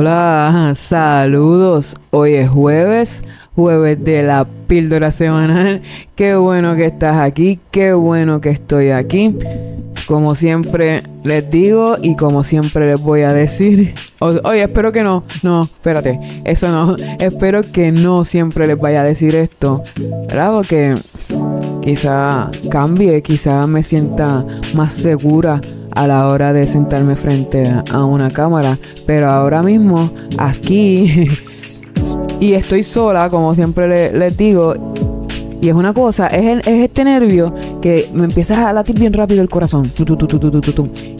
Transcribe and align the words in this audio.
Hola, 0.00 0.74
saludos. 0.76 1.96
Hoy 2.10 2.34
es 2.34 2.48
jueves, 2.48 3.24
jueves 3.56 4.04
de 4.04 4.22
la 4.22 4.46
píldora 4.68 5.10
semanal. 5.10 5.82
Qué 6.14 6.36
bueno 6.36 6.76
que 6.76 6.86
estás 6.86 7.16
aquí, 7.16 7.58
qué 7.72 7.94
bueno 7.94 8.40
que 8.40 8.50
estoy 8.50 8.90
aquí. 8.90 9.34
Como 10.06 10.36
siempre 10.36 11.02
les 11.24 11.50
digo 11.50 11.96
y 12.00 12.14
como 12.14 12.44
siempre 12.44 12.86
les 12.86 13.00
voy 13.00 13.22
a 13.22 13.32
decir. 13.32 13.96
Oye, 14.20 14.62
espero 14.62 14.92
que 14.92 15.02
no. 15.02 15.24
No, 15.42 15.64
espérate. 15.64 16.20
Eso 16.44 16.68
no. 16.68 16.94
Espero 17.18 17.62
que 17.62 17.90
no 17.90 18.24
siempre 18.24 18.68
les 18.68 18.78
vaya 18.78 19.00
a 19.00 19.04
decir 19.04 19.34
esto. 19.34 19.82
¿Verdad? 20.28 20.52
Porque 20.52 20.94
quizá 21.82 22.52
cambie, 22.70 23.20
quizá 23.20 23.66
me 23.66 23.82
sienta 23.82 24.46
más 24.74 24.94
segura 24.94 25.60
a 25.98 26.06
la 26.06 26.28
hora 26.28 26.52
de 26.52 26.64
sentarme 26.68 27.16
frente 27.16 27.68
a 27.90 28.04
una 28.04 28.30
cámara. 28.30 28.78
Pero 29.04 29.28
ahora 29.28 29.64
mismo, 29.64 30.10
aquí, 30.38 31.26
y 32.40 32.52
estoy 32.52 32.84
sola, 32.84 33.28
como 33.28 33.52
siempre 33.52 34.12
les 34.12 34.36
digo, 34.36 34.74
y 35.60 35.68
es 35.68 35.74
una 35.74 35.92
cosa, 35.92 36.28
es, 36.28 36.60
es 36.64 36.84
este 36.84 37.02
nervio 37.02 37.52
que 37.82 38.08
me 38.12 38.26
empieza 38.26 38.68
a 38.68 38.72
latir 38.72 38.96
bien 38.96 39.12
rápido 39.12 39.42
el 39.42 39.48
corazón. 39.48 39.90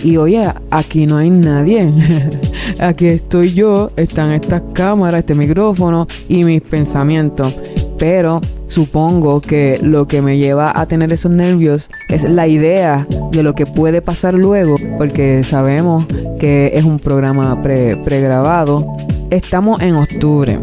y 0.05 0.16
oye, 0.16 0.48
aquí 0.70 1.06
no 1.06 1.16
hay 1.16 1.30
nadie. 1.30 1.92
aquí 2.78 3.06
estoy 3.06 3.55
yo, 3.55 3.91
están 3.97 4.30
estas 4.30 4.62
cámaras, 4.74 5.19
este 5.19 5.34
micrófono 5.34 6.06
y 6.28 6.45
mis 6.45 6.62
pensamientos. 6.62 7.52
Pero 7.98 8.41
supongo 8.68 9.40
que 9.40 9.80
lo 9.82 10.06
que 10.06 10.22
me 10.22 10.38
lleva 10.38 10.78
a 10.78 10.86
tener 10.86 11.12
esos 11.12 11.32
nervios 11.32 11.90
es 12.08 12.22
la 12.22 12.46
idea 12.46 13.06
de 13.32 13.42
lo 13.42 13.54
que 13.54 13.66
puede 13.66 14.00
pasar 14.00 14.34
luego, 14.34 14.77
porque 14.96 15.42
sabemos 15.42 16.06
que 16.38 16.70
es 16.74 16.84
un 16.84 16.98
programa 16.98 17.60
pre 17.60 17.96
pregrabado. 17.96 18.86
Estamos 19.30 19.83
en 19.83 19.96
octubre. 19.96 20.58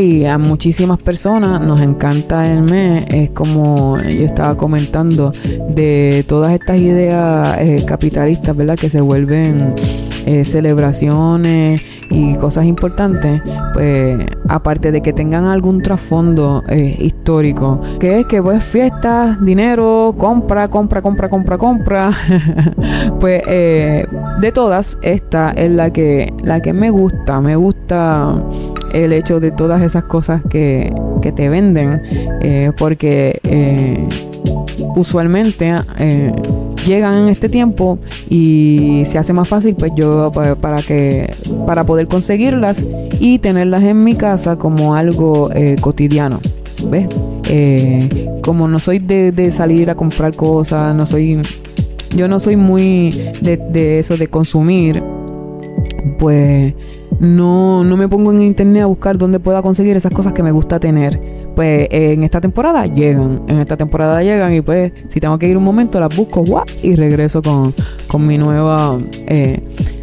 Y 0.00 0.24
a 0.24 0.38
muchísimas 0.38 0.98
personas 0.98 1.60
nos 1.60 1.82
encanta 1.82 2.50
el 2.50 2.62
mes, 2.62 3.04
es 3.08 3.30
como 3.30 3.98
yo 4.00 4.24
estaba 4.24 4.56
comentando, 4.56 5.32
de 5.68 6.24
todas 6.26 6.54
estas 6.54 6.80
ideas 6.80 7.58
eh, 7.60 7.84
capitalistas, 7.86 8.56
¿verdad? 8.56 8.78
Que 8.78 8.88
se 8.88 9.02
vuelven 9.02 9.74
eh, 10.26 10.44
celebraciones 10.44 11.80
y 12.10 12.34
cosas 12.34 12.66
importantes, 12.66 13.40
pues 13.72 14.18
aparte 14.48 14.92
de 14.92 15.00
que 15.00 15.12
tengan 15.12 15.46
algún 15.46 15.82
trasfondo 15.82 16.62
eh, 16.68 16.96
histórico, 17.00 17.80
que 17.98 18.20
es 18.20 18.26
que 18.26 18.42
pues 18.42 18.62
fiestas, 18.62 19.42
dinero, 19.44 20.14
compra, 20.18 20.68
compra, 20.68 21.00
compra, 21.00 21.28
compra, 21.28 21.58
compra, 21.58 22.12
pues 23.20 23.42
de 23.46 24.52
todas 24.52 24.98
esta 25.02 25.52
es 25.52 25.70
la 25.70 25.92
que 25.92 26.32
la 26.42 26.60
que 26.60 26.72
me 26.72 26.90
gusta, 26.90 27.40
me 27.40 27.56
gusta 27.56 28.34
el 28.92 29.12
hecho 29.12 29.40
de 29.40 29.50
todas 29.50 29.82
esas 29.82 30.04
cosas 30.04 30.42
que, 30.48 30.92
te 31.34 31.48
venden, 31.48 32.02
eh, 32.40 32.70
porque 32.78 33.40
eh, 33.42 34.08
usualmente 34.94 35.74
eh, 35.98 36.32
llegan 36.86 37.14
en 37.14 37.28
este 37.28 37.48
tiempo 37.48 37.98
y 38.28 39.02
se 39.06 39.18
hace 39.18 39.32
más 39.32 39.48
fácil 39.48 39.74
pues 39.74 39.92
yo 39.96 40.30
para, 40.32 40.82
que 40.82 41.34
para 41.66 41.84
poder 41.84 42.06
conseguirlas 42.06 42.86
y 43.20 43.38
tenerlas 43.38 43.82
en 43.82 44.04
mi 44.04 44.14
casa 44.14 44.56
como 44.56 44.94
algo 44.94 45.50
cotidiano 45.80 46.40
¿ves? 46.90 47.08
como 48.42 48.68
no 48.68 48.78
soy 48.78 48.98
de, 48.98 49.32
de, 49.32 49.50
salir 49.50 49.90
a 49.90 49.94
comprar 49.94 50.34
cosas 50.34 50.94
no 50.94 51.06
soy 51.06 51.42
yo 52.16 52.28
no 52.28 52.40
soy 52.40 52.56
muy 52.56 53.10
de, 53.40 53.56
de 53.56 53.98
eso 53.98 54.16
de 54.16 54.28
consumir 54.28 55.02
pues 56.18 56.74
no, 57.20 57.84
no 57.84 57.96
me 57.96 58.08
pongo 58.08 58.32
en 58.32 58.42
internet 58.42 58.82
a 58.82 58.86
buscar 58.86 59.16
dónde 59.16 59.40
pueda 59.40 59.62
conseguir 59.62 59.96
esas 59.96 60.12
cosas 60.12 60.32
que 60.32 60.42
me 60.42 60.52
gusta 60.52 60.78
tener. 60.78 61.18
Pues 61.56 61.88
en 61.90 62.22
esta 62.22 62.40
temporada 62.40 62.86
llegan, 62.86 63.40
en 63.48 63.60
esta 63.60 63.76
temporada 63.76 64.22
llegan 64.22 64.54
y 64.54 64.60
pues 64.60 64.92
si 65.08 65.20
tengo 65.20 65.38
que 65.38 65.48
ir 65.48 65.56
un 65.56 65.64
momento 65.64 65.98
las 65.98 66.14
busco 66.14 66.44
y 66.82 66.94
regreso 66.94 67.42
con, 67.42 67.74
con 68.06 68.26
mi 68.26 68.36
nueva 68.36 68.98
eh, 69.26 69.60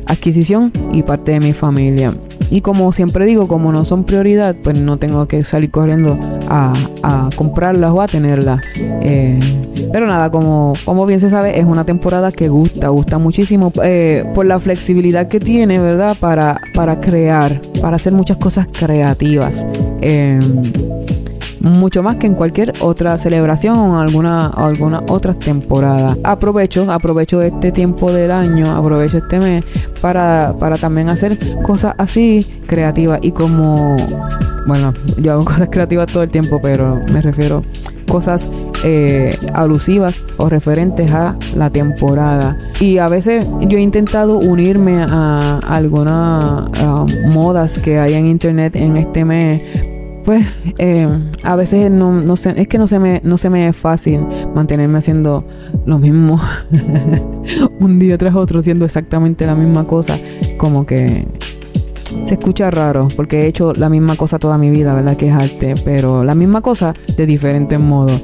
adquisición 0.08 0.72
y 0.92 1.04
parte 1.04 1.34
de 1.34 1.40
mi 1.40 1.54
familia. 1.54 2.16
Y 2.50 2.62
como 2.62 2.92
siempre 2.92 3.26
digo, 3.26 3.48
como 3.48 3.72
no 3.72 3.86
son 3.86 4.04
prioridad, 4.04 4.56
pues 4.64 4.80
no 4.80 4.98
tengo 4.98 5.28
que 5.28 5.44
salir 5.44 5.72
corriendo 5.72 6.18
a, 6.50 6.74
a 7.04 7.30
comprarlas 7.36 7.92
o 7.92 8.02
a 8.02 8.08
tenerlas. 8.08 8.60
Eh, 8.76 9.40
pero 9.92 10.08
nada, 10.08 10.32
como, 10.32 10.74
como 10.86 11.06
bien 11.06 11.20
se 11.20 11.30
sabe, 11.30 11.60
es 11.60 11.66
una 11.66 11.86
temporada 11.86 12.32
que 12.32 12.50
gusta, 12.50 12.90
gusta 12.90 13.20
muchísimo 13.20 13.72
eh, 13.84 14.26
por 14.34 14.48
la 14.48 14.60
flexibilidad 14.60 15.28
que 15.28 15.40
tiene, 15.40 15.80
¿verdad? 15.80 16.18
Para, 16.20 16.60
para 16.74 17.00
crear, 17.00 17.62
para 17.80 17.96
hacer 17.98 18.12
muchas 18.14 18.38
cosas 18.38 18.68
creativas. 18.72 19.66
Eh, 20.02 20.40
mucho 21.64 22.04
más 22.04 22.18
que 22.18 22.28
en 22.28 22.36
cualquier 22.36 22.74
otra 22.82 23.18
celebración 23.18 23.78
o 23.78 24.00
alguna, 24.00 24.48
alguna 24.48 25.02
otra 25.08 25.34
temporada. 25.34 26.18
Aprovecho, 26.24 26.92
aprovecho 26.92 27.42
este 27.42 27.72
tiempo 27.72 28.12
del 28.12 28.32
año, 28.32 28.76
aprovecho 28.76 29.18
este 29.18 29.40
mes 29.40 29.64
para, 30.02 30.54
para 30.60 30.78
también 30.78 31.10
hacer 31.10 31.40
cosas 31.64 31.96
así 31.98 32.46
creativas 32.68 33.20
y 33.22 33.32
como, 33.32 33.98
bueno, 34.68 34.94
yo 35.18 35.32
hago 35.32 35.46
cosas 35.46 35.70
creativas 35.72 36.08
todo 36.08 36.24
el 36.24 36.30
tiempo, 36.30 36.60
pero 36.62 37.00
me 37.12 37.22
refiero 37.22 37.64
cosas 38.08 38.50
eh, 38.84 39.38
alusivas 39.54 40.24
o 40.38 40.50
referentes 40.50 41.12
a 41.12 41.36
la 41.56 41.70
temporada. 41.70 42.58
Y 42.80 42.98
a 42.98 43.08
veces 43.08 43.46
yo 43.62 43.78
he 43.78 43.82
intentado 43.82 44.38
unirme 44.38 45.02
a 45.02 45.60
algunas 45.60 46.70
modas 47.28 47.80
que 47.80 47.98
hay 47.98 48.14
en 48.14 48.28
internet 48.28 48.76
en 48.76 48.98
este 48.98 49.26
mes 49.26 49.62
pues 50.24 50.46
eh, 50.78 51.08
a 51.44 51.56
veces 51.56 51.92
no, 51.92 52.12
no 52.14 52.36
sé, 52.36 52.54
es 52.58 52.68
que 52.68 52.78
no 52.78 52.88
se 52.88 53.00
me, 53.00 53.22
no 53.24 53.38
se 53.38 53.50
me 53.50 53.68
es 53.68 53.76
fácil 53.76 54.22
mantenerme 54.56 54.98
haciendo 54.98 55.46
lo 55.86 56.00
mismo 56.00 56.40
un 57.80 58.00
día 58.00 58.18
tras 58.18 58.36
otro, 58.36 58.60
haciendo 58.60 58.86
exactamente 58.86 59.46
la 59.46 59.56
misma 59.56 59.86
cosa, 59.86 60.18
como 60.58 60.86
que 60.86 61.28
escucha 62.34 62.70
raro, 62.72 63.08
porque 63.16 63.44
he 63.44 63.48
hecho 63.48 63.74
la 63.74 63.90
misma 63.90 64.16
cosa 64.16 64.40
toda 64.40 64.58
mi 64.58 64.70
vida, 64.70 64.94
¿verdad? 64.94 65.18
Que 65.18 65.30
es 65.30 65.34
arte, 65.34 65.76
pero 65.84 66.24
la 66.24 66.36
misma 66.36 66.62
cosa 66.62 66.94
de 67.16 67.26
diferentes 67.26 67.80
modos. 67.80 68.22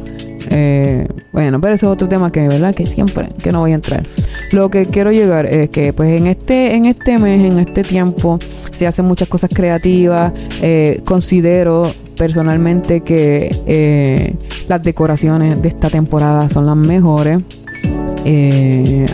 Eh, 0.52 1.08
bueno, 1.32 1.62
pero 1.62 1.76
eso 1.76 1.88
es 1.88 1.94
otro 1.94 2.08
tema 2.08 2.32
que, 2.32 2.48
¿verdad? 2.48 2.74
Que 2.74 2.86
siempre, 2.86 3.30
que 3.42 3.52
no 3.52 3.60
voy 3.60 3.72
a 3.72 3.76
entrar. 3.76 4.06
Lo 4.52 4.70
que 4.70 4.86
quiero 4.88 5.12
llegar 5.12 5.46
es 5.46 5.70
que, 5.70 5.94
pues, 5.94 6.12
en 6.12 6.28
este, 6.28 6.76
en 6.76 6.86
este 6.86 7.20
mes, 7.20 7.52
en 7.52 7.60
este 7.60 7.84
tiempo, 7.84 8.40
se 8.72 8.88
hacen 8.88 9.06
muchas 9.06 9.28
cosas 9.28 9.50
creativas. 9.54 10.34
Eh, 10.62 11.02
considero 11.06 11.92
personalmente 12.18 13.02
que 13.02 13.50
eh, 13.66 14.36
las 14.68 14.84
decoraciones 14.84 15.62
de 15.62 15.70
esta 15.70 15.90
temporada 15.90 16.50
son 16.50 16.66
las 16.66 16.76
mejores. 16.76 17.40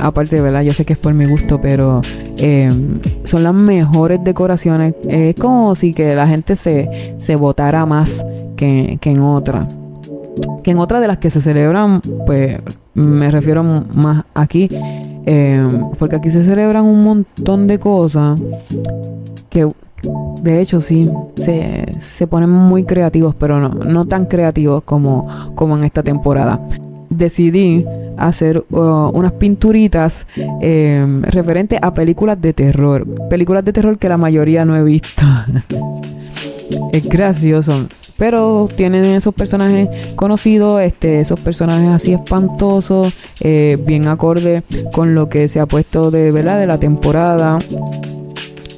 Aparte, 0.02 0.42
¿verdad? 0.42 0.62
Yo 0.64 0.74
sé 0.74 0.86
que 0.86 0.94
es 0.94 1.00
por 1.00 1.14
mi 1.14 1.26
gusto, 1.26 1.62
pero 1.62 2.02
son 3.24 3.44
las 3.44 3.54
mejores 3.54 4.24
decoraciones. 4.24 4.94
Es 5.08 5.36
como 5.36 5.76
si 5.76 5.94
que 5.94 6.16
la 6.16 6.28
gente 6.28 6.56
se, 6.56 7.16
se 7.18 7.36
votara 7.36 7.86
más 7.86 8.26
que, 8.56 8.98
que 9.02 9.12
en 9.12 9.22
otra 9.22 9.68
que 10.64 10.72
en 10.72 10.80
otras 10.80 11.02
de 11.02 11.08
las 11.08 11.18
que 11.18 11.30
se 11.30 11.42
celebran, 11.42 12.02
pues 12.26 12.58
me 12.94 13.32
refiero 13.32 13.64
más 13.64 14.26
aquí, 14.34 14.68
eh, 14.72 15.68
porque 15.98 16.16
aquí 16.18 16.30
se 16.30 16.44
celebran 16.44 16.86
un 16.86 17.02
montón 17.02 17.68
de 17.68 17.80
cosas 17.80 18.40
que 19.50 19.68
de 20.42 20.62
hecho 20.62 20.82
sí 20.82 21.10
se, 21.36 21.86
se 22.00 22.28
ponen 22.28 22.50
muy 22.50 22.84
creativos, 22.84 23.36
pero 23.36 23.60
no, 23.60 23.70
no 23.70 24.06
tan 24.06 24.26
creativos 24.26 24.84
como, 24.84 25.28
como 25.56 25.78
en 25.78 25.84
esta 25.84 26.04
temporada. 26.04 26.60
Decidí 27.18 27.86
hacer 28.18 28.64
uh, 28.70 29.12
unas 29.14 29.34
pinturitas 29.34 30.28
eh, 30.62 31.06
referentes 31.24 31.80
a 31.82 31.94
películas 31.94 32.42
de 32.42 32.54
terror. 32.54 33.06
Películas 33.30 33.64
de 33.66 33.74
terror 33.74 33.98
que 33.98 34.10
la 34.10 34.18
mayoría 34.18 34.66
no 34.66 34.76
he 34.76 34.84
visto. 34.84 35.26
es 36.92 37.04
gracioso. 37.04 37.88
Pero 38.18 38.70
tienen 38.74 39.04
esos 39.04 39.34
personajes 39.34 39.90
conocidos, 40.16 40.82
este, 40.82 41.20
esos 41.20 41.38
personajes 41.40 41.90
así 41.90 42.14
espantosos, 42.14 43.14
eh, 43.42 43.78
bien 43.86 44.08
acorde 44.08 44.64
con 44.94 45.16
lo 45.16 45.28
que 45.28 45.50
se 45.50 45.60
ha 45.60 45.66
puesto 45.66 46.12
de, 46.12 46.32
¿verdad? 46.32 46.58
de 46.58 46.66
la 46.66 46.80
temporada 46.80 47.60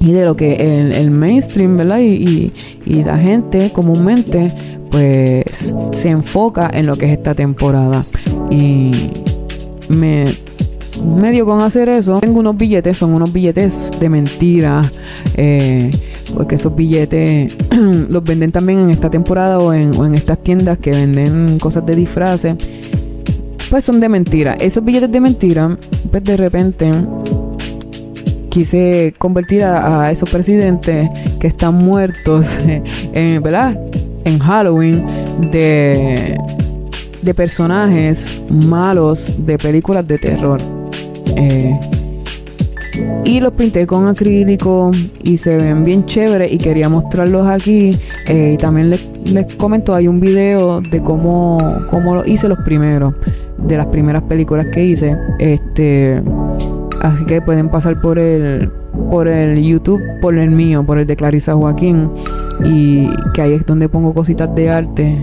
y 0.00 0.12
de 0.12 0.24
lo 0.24 0.34
que 0.36 0.54
el, 0.90 1.10
mainstream, 1.10 1.76
¿verdad? 1.76 2.00
Y, 2.00 2.52
y, 2.84 3.04
la 3.04 3.18
gente 3.18 3.72
comúnmente, 3.72 4.52
pues, 4.90 5.74
se 5.92 6.08
enfoca 6.08 6.70
en 6.72 6.86
lo 6.86 6.96
que 6.96 7.06
es 7.06 7.12
esta 7.12 7.34
temporada. 7.34 8.04
Y 8.50 9.10
me 9.88 10.34
medio 11.04 11.46
con 11.46 11.60
hacer 11.60 11.88
eso. 11.88 12.20
Tengo 12.20 12.40
unos 12.40 12.56
billetes, 12.56 12.98
son 12.98 13.14
unos 13.14 13.32
billetes 13.32 13.90
de 13.98 14.08
mentira. 14.08 14.90
Eh, 15.36 15.90
porque 16.34 16.56
esos 16.56 16.74
billetes 16.74 17.52
los 18.08 18.22
venden 18.24 18.52
también 18.52 18.80
en 18.80 18.90
esta 18.90 19.10
temporada 19.10 19.58
o 19.58 19.72
en, 19.72 20.14
estas 20.14 20.38
tiendas 20.38 20.78
que 20.78 20.90
venden 20.90 21.58
cosas 21.58 21.84
de 21.86 21.94
disfraces. 21.94 22.54
Pues 23.70 23.84
son 23.84 24.00
de 24.00 24.08
mentira. 24.08 24.54
Esos 24.54 24.84
billetes 24.84 25.10
de 25.12 25.20
mentira, 25.20 25.76
pues 26.10 26.24
de 26.24 26.36
repente 26.36 26.90
quise 28.48 29.14
convertir 29.18 29.62
a, 29.62 30.10
esos 30.10 30.28
presidentes 30.30 31.08
que 31.38 31.46
están 31.46 31.74
muertos, 31.74 32.58
en, 33.12 33.42
¿verdad? 33.42 33.78
En 34.24 34.38
Halloween 34.38 35.04
de, 35.50 36.38
de 37.22 37.34
personajes 37.34 38.40
malos 38.50 39.34
de 39.38 39.58
películas 39.58 40.06
de 40.06 40.18
terror. 40.18 40.60
Eh, 41.36 41.78
y 43.24 43.40
los 43.40 43.52
pinté 43.52 43.86
con 43.86 44.08
acrílico 44.08 44.90
y 45.22 45.36
se 45.36 45.56
ven 45.56 45.84
bien 45.84 46.06
chéveres 46.06 46.52
y 46.52 46.58
quería 46.58 46.88
mostrarlos 46.88 47.46
aquí. 47.46 47.96
Eh, 48.26 48.52
y 48.54 48.56
también 48.56 48.90
les, 48.90 49.06
les, 49.24 49.46
comento, 49.56 49.94
hay 49.94 50.08
un 50.08 50.20
video 50.20 50.80
de 50.80 51.02
cómo, 51.02 51.84
cómo 51.90 52.24
hice 52.24 52.48
los 52.48 52.58
primeros, 52.60 53.14
de 53.58 53.76
las 53.76 53.86
primeras 53.86 54.22
películas 54.22 54.66
que 54.72 54.84
hice. 54.84 55.16
Este, 55.38 56.22
así 57.02 57.24
que 57.26 57.40
pueden 57.42 57.68
pasar 57.68 58.00
por 58.00 58.18
el 58.18 58.70
por 59.10 59.28
el 59.28 59.62
YouTube, 59.62 60.02
por 60.20 60.36
el 60.36 60.50
mío, 60.50 60.84
por 60.84 60.98
el 60.98 61.06
de 61.06 61.16
Clarisa 61.16 61.54
Joaquín, 61.54 62.10
y 62.64 63.08
que 63.34 63.42
ahí 63.42 63.52
es 63.52 63.66
donde 63.66 63.88
pongo 63.88 64.14
cositas 64.14 64.54
de 64.54 64.70
arte, 64.70 65.16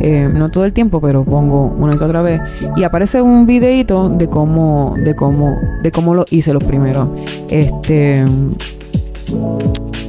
eh, 0.00 0.28
no 0.32 0.50
todo 0.50 0.64
el 0.64 0.72
tiempo, 0.72 1.00
pero 1.00 1.24
pongo 1.24 1.66
una 1.78 1.94
y 1.94 1.96
otra 1.96 2.22
vez, 2.22 2.40
y 2.76 2.82
aparece 2.82 3.22
un 3.22 3.46
videito 3.46 4.08
de 4.08 4.28
cómo, 4.28 4.94
de 5.02 5.14
cómo, 5.14 5.58
de 5.82 5.90
cómo 5.90 6.14
lo 6.14 6.24
hice 6.30 6.52
los 6.52 6.64
primeros. 6.64 7.08
Este, 7.48 8.24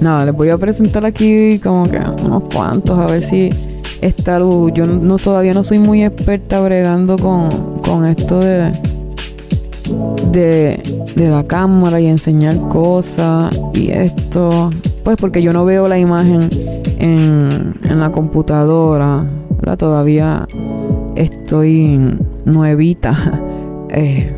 nada, 0.01 0.25
les 0.25 0.35
voy 0.35 0.49
a 0.49 0.57
presentar 0.57 1.05
aquí 1.05 1.59
como 1.59 1.89
que 1.89 1.97
unos 1.97 2.43
cuantos, 2.53 2.99
a 2.99 3.07
ver 3.07 3.21
si 3.21 3.49
esta 4.01 4.39
luz, 4.39 4.71
yo 4.73 4.85
no, 4.85 5.17
todavía 5.17 5.53
no 5.53 5.63
soy 5.63 5.79
muy 5.79 6.03
experta 6.03 6.59
bregando 6.59 7.17
con, 7.17 7.79
con 7.81 8.05
esto 8.05 8.39
de 8.39 8.73
de, 10.31 10.81
la 11.15 11.43
cámara 11.43 11.99
y 11.99 12.07
enseñar 12.07 12.57
cosas 12.69 13.57
y 13.73 13.89
esto, 13.91 14.71
pues 15.03 15.17
porque 15.17 15.41
yo 15.41 15.53
no 15.53 15.65
veo 15.65 15.87
la 15.87 15.97
imagen 15.97 16.49
en, 16.99 17.99
la 17.99 18.11
computadora, 18.11 19.25
Todavía 19.77 20.47
estoy 21.15 22.17
nuevita. 22.45 23.15
Eh, 23.95 24.35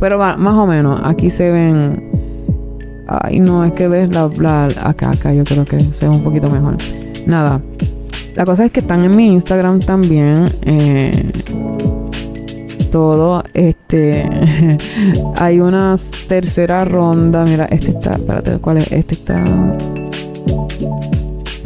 pero 0.00 0.16
más 0.16 0.54
o 0.54 0.66
menos, 0.66 0.98
aquí 1.04 1.28
se 1.28 1.50
ven. 1.50 2.02
Ay, 3.06 3.38
no, 3.38 3.62
es 3.66 3.74
que 3.74 3.86
ves 3.86 4.08
la, 4.08 4.64
acá, 4.80 5.10
acá 5.10 5.34
yo 5.34 5.44
creo 5.44 5.66
que 5.66 5.92
se 5.92 6.08
ve 6.08 6.14
un 6.14 6.24
poquito 6.24 6.48
mejor. 6.48 6.78
Nada. 7.26 7.60
La 8.34 8.46
cosa 8.46 8.64
es 8.64 8.70
que 8.70 8.80
están 8.80 9.04
en 9.04 9.16
mi 9.16 9.26
Instagram 9.26 9.80
también. 9.80 10.50
Eh, 10.62 11.26
todo. 12.90 13.42
Este 13.54 14.28
hay 15.36 15.60
una 15.60 15.96
tercera 16.26 16.84
ronda. 16.84 17.44
Mira, 17.44 17.66
este 17.66 17.90
está. 17.90 18.14
Espérate, 18.14 18.58
¿cuál 18.58 18.78
es? 18.78 18.92
Este 18.92 19.14
está. 19.14 19.44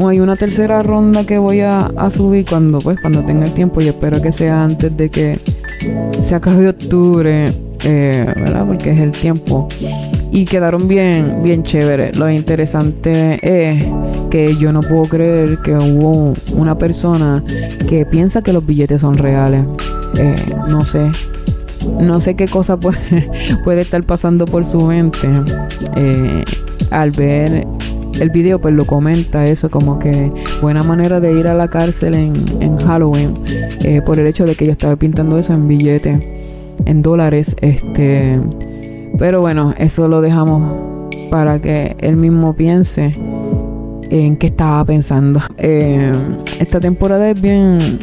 Hay 0.08 0.20
una 0.20 0.36
tercera 0.36 0.82
ronda 0.82 1.24
que 1.24 1.38
voy 1.38 1.60
a, 1.60 1.90
subir 2.10 2.44
cuando 2.44 2.80
pues 2.80 2.98
cuando 3.00 3.24
tenga 3.24 3.44
el 3.44 3.52
tiempo 3.52 3.80
y 3.80 3.88
espero 3.88 4.20
que 4.20 4.32
sea 4.32 4.64
antes 4.64 4.94
de 4.96 5.08
que 5.08 5.38
se 6.20 6.34
acabe 6.34 6.68
octubre, 6.68 7.46
eh, 7.84 8.32
¿verdad? 8.36 8.66
Porque 8.66 8.90
es 8.90 8.98
el 8.98 9.12
tiempo. 9.12 9.68
Y 10.34 10.46
quedaron 10.46 10.88
bien, 10.88 11.42
bien 11.42 11.62
chévere. 11.62 12.12
Lo 12.14 12.28
interesante 12.30 13.38
es 13.42 13.84
que 14.30 14.56
yo 14.56 14.72
no 14.72 14.80
puedo 14.80 15.04
creer 15.04 15.58
que 15.58 15.74
hubo 15.74 16.34
una 16.54 16.78
persona 16.78 17.44
que 17.86 18.06
piensa 18.06 18.42
que 18.42 18.54
los 18.54 18.64
billetes 18.64 19.02
son 19.02 19.18
reales. 19.18 19.62
Eh, 20.16 20.34
no 20.68 20.86
sé. 20.86 21.10
No 22.00 22.18
sé 22.20 22.34
qué 22.34 22.48
cosa 22.48 22.78
puede, 22.78 22.98
estar 23.82 24.02
pasando 24.04 24.46
por 24.46 24.64
su 24.64 24.80
mente. 24.80 25.28
Eh, 25.96 26.44
al 26.90 27.10
ver 27.10 27.66
el 28.18 28.30
video, 28.30 28.58
pues 28.58 28.74
lo 28.74 28.86
comenta 28.86 29.46
eso, 29.46 29.68
como 29.68 29.98
que 29.98 30.32
buena 30.62 30.82
manera 30.82 31.20
de 31.20 31.32
ir 31.38 31.46
a 31.46 31.54
la 31.54 31.68
cárcel 31.68 32.14
en, 32.14 32.78
Halloween, 32.78 33.34
eh, 33.80 34.00
por 34.00 34.18
el 34.18 34.26
hecho 34.26 34.46
de 34.46 34.54
que 34.54 34.64
yo 34.64 34.72
estaba 34.72 34.96
pintando 34.96 35.38
eso 35.38 35.52
en 35.52 35.68
billetes, 35.68 36.18
en 36.86 37.02
dólares. 37.02 37.54
Este, 37.60 38.38
pero 39.22 39.40
bueno, 39.40 39.72
eso 39.78 40.08
lo 40.08 40.20
dejamos 40.20 41.08
para 41.30 41.62
que 41.62 41.94
él 42.00 42.16
mismo 42.16 42.56
piense 42.56 43.14
en 44.10 44.36
qué 44.36 44.48
estaba 44.48 44.84
pensando. 44.84 45.40
esta 45.58 46.80
temporada 46.80 47.30
es 47.30 47.40
bien 47.40 48.00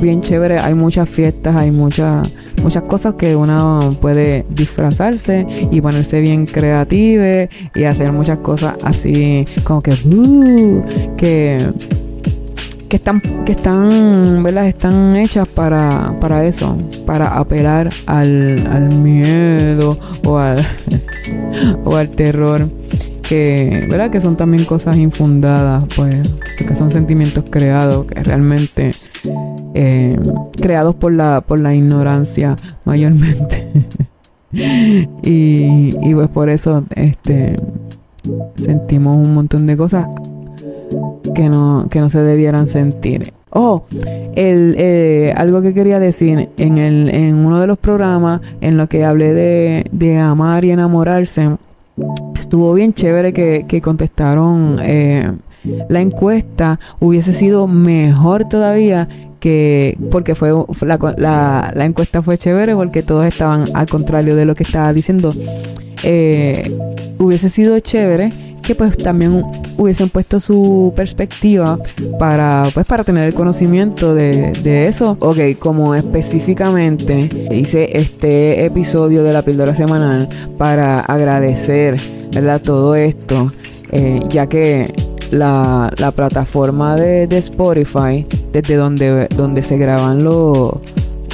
bien 0.00 0.22
chévere. 0.22 0.58
Hay 0.58 0.74
muchas 0.74 1.08
fiestas, 1.08 1.54
hay 1.54 1.70
muchas 1.70 2.28
muchas 2.60 2.82
cosas 2.82 3.14
que 3.14 3.36
uno 3.36 3.96
puede 4.00 4.44
disfrazarse 4.50 5.46
y 5.70 5.80
ponerse 5.80 6.20
bien 6.20 6.46
creative 6.46 7.48
y 7.76 7.84
hacer 7.84 8.10
muchas 8.10 8.38
cosas 8.38 8.74
así 8.82 9.46
como 9.62 9.80
que 9.82 9.92
uh, 9.92 10.82
que 11.16 11.64
que 12.88 12.96
están 12.96 13.20
que 13.44 13.52
están 13.52 14.42
¿verdad? 14.42 14.66
están 14.66 15.16
hechas 15.16 15.48
para, 15.48 16.14
para 16.20 16.44
eso 16.44 16.76
para 17.06 17.36
apelar 17.38 17.90
al, 18.06 18.66
al 18.70 18.94
miedo 18.94 19.98
o 20.24 20.38
al 20.38 20.66
o 21.84 21.96
al 21.96 22.10
terror 22.10 22.68
que, 23.28 23.86
¿verdad? 23.90 24.10
que 24.10 24.20
son 24.20 24.36
también 24.36 24.64
cosas 24.64 24.96
infundadas, 24.96 25.84
pues, 25.96 26.16
que 26.56 26.74
son 26.74 26.90
sentimientos 26.90 27.44
creados, 27.50 28.06
que 28.06 28.22
realmente 28.22 28.94
eh, 29.74 30.18
creados 30.60 30.94
por 30.94 31.14
la, 31.14 31.40
por 31.40 31.60
la 31.60 31.74
ignorancia 31.74 32.56
mayormente. 32.84 33.68
y, 35.22 35.90
y 36.00 36.14
pues 36.14 36.28
por 36.28 36.50
eso 36.50 36.84
este 36.94 37.56
sentimos 38.56 39.16
un 39.16 39.34
montón 39.34 39.66
de 39.66 39.76
cosas 39.76 40.06
que 41.36 41.48
no, 41.50 41.86
que 41.90 42.00
no 42.00 42.08
se 42.08 42.22
debieran 42.22 42.66
sentir. 42.66 43.32
Oh, 43.50 43.84
el, 44.34 44.74
eh, 44.78 45.32
algo 45.36 45.62
que 45.62 45.72
quería 45.74 46.00
decir 46.00 46.48
en, 46.56 46.78
el, 46.78 47.14
en 47.14 47.34
uno 47.36 47.60
de 47.60 47.66
los 47.66 47.78
programas 47.78 48.40
en 48.60 48.76
lo 48.76 48.88
que 48.88 49.04
hablé 49.04 49.32
de, 49.34 49.86
de 49.92 50.18
amar 50.18 50.64
y 50.64 50.70
enamorarse, 50.70 51.56
estuvo 52.38 52.72
bien 52.74 52.94
chévere 52.94 53.32
que, 53.32 53.80
contestaron 53.82 54.78
eh, 54.82 55.30
la 55.88 56.00
encuesta. 56.00 56.80
Hubiese 57.00 57.32
sido 57.32 57.66
mejor 57.68 58.48
todavía 58.48 59.08
que 59.38 59.98
porque 60.10 60.34
fue 60.34 60.52
la, 60.80 61.70
la, 61.74 61.84
encuesta 61.84 62.22
fue 62.22 62.38
chévere 62.38 62.74
porque 62.74 63.02
todos 63.02 63.26
estaban 63.26 63.68
al 63.74 63.86
contrario 63.86 64.36
de 64.36 64.46
lo 64.46 64.54
que 64.54 64.64
estaba 64.64 64.92
diciendo. 64.92 65.34
Eh, 66.02 66.76
hubiese 67.18 67.48
sido 67.48 67.78
chévere 67.80 68.45
que 68.66 68.74
pues 68.74 68.96
también 68.96 69.44
hubiesen 69.78 70.10
puesto 70.10 70.40
su 70.40 70.92
perspectiva 70.96 71.78
para 72.18 72.64
pues 72.74 72.84
para 72.84 73.04
tener 73.04 73.28
el 73.28 73.34
conocimiento 73.34 74.12
de, 74.14 74.88
eso. 74.88 75.16
Ok, 75.20 75.38
como 75.58 75.94
específicamente 75.94 77.48
hice 77.52 77.96
este 77.96 78.64
episodio 78.64 79.22
de 79.22 79.32
la 79.32 79.42
píldora 79.42 79.72
semanal 79.72 80.28
para 80.58 81.00
agradecer, 81.00 82.00
¿verdad? 82.32 82.60
Todo 82.60 82.96
esto, 82.96 83.46
eh, 83.92 84.20
ya 84.28 84.48
que 84.48 84.92
la, 85.30 85.92
la 85.96 86.10
plataforma 86.10 86.96
de, 86.96 87.28
de, 87.28 87.38
Spotify, 87.38 88.26
desde 88.52 88.74
donde, 88.74 89.28
donde 89.28 89.62
se 89.62 89.78
graban 89.78 90.24
los 90.24 90.72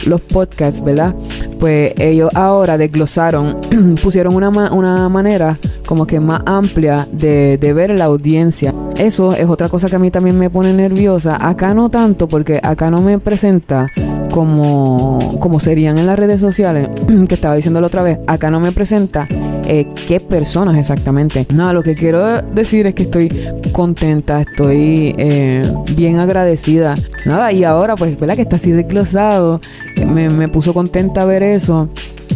los 0.06 0.20
podcasts, 0.20 0.82
¿verdad? 0.82 1.14
Pues 1.58 1.92
ellos 1.98 2.30
ahora 2.34 2.78
desglosaron, 2.78 3.56
pusieron 4.02 4.34
una, 4.34 4.48
una 4.72 5.08
manera 5.08 5.58
como 5.86 6.06
que 6.06 6.20
más 6.20 6.42
amplia 6.46 7.08
de, 7.10 7.58
de, 7.58 7.72
ver 7.72 7.90
la 7.90 8.06
audiencia. 8.06 8.74
Eso 8.96 9.34
es 9.34 9.46
otra 9.48 9.68
cosa 9.68 9.88
que 9.88 9.96
a 9.96 9.98
mí 9.98 10.10
también 10.10 10.38
me 10.38 10.50
pone 10.50 10.72
nerviosa. 10.72 11.36
Acá 11.46 11.74
no 11.74 11.88
tanto, 11.90 12.28
porque 12.28 12.60
acá 12.62 12.90
no 12.90 13.00
me 13.00 13.18
presenta 13.18 13.88
como, 14.32 15.38
como 15.38 15.60
serían 15.60 15.98
en 15.98 16.06
las 16.06 16.18
redes 16.18 16.40
sociales, 16.40 16.88
que 17.28 17.34
estaba 17.34 17.54
diciendo 17.54 17.80
la 17.80 17.86
otra 17.86 18.02
vez. 18.02 18.18
Acá 18.26 18.50
no 18.50 18.58
me 18.58 18.72
presenta 18.72 19.28
eh, 19.64 19.86
qué 20.08 20.20
personas 20.20 20.76
exactamente. 20.76 21.46
Nada, 21.52 21.72
lo 21.72 21.82
que 21.82 21.94
quiero 21.94 22.42
decir 22.42 22.86
es 22.86 22.94
que 22.94 23.04
estoy 23.04 23.30
contenta, 23.72 24.40
estoy 24.40 25.14
eh, 25.18 25.62
bien 25.94 26.18
agradecida. 26.18 26.94
Nada, 27.24 27.52
y 27.52 27.64
ahora 27.64 27.96
pues, 27.96 28.18
¿verdad? 28.18 28.36
Que 28.36 28.42
está 28.42 28.56
así 28.56 28.72
desglosado. 28.72 29.60
Me, 30.06 30.30
me 30.30 30.48
puso 30.48 30.74
contenta 30.74 31.24
ver 31.24 31.42
eso. 31.42 31.88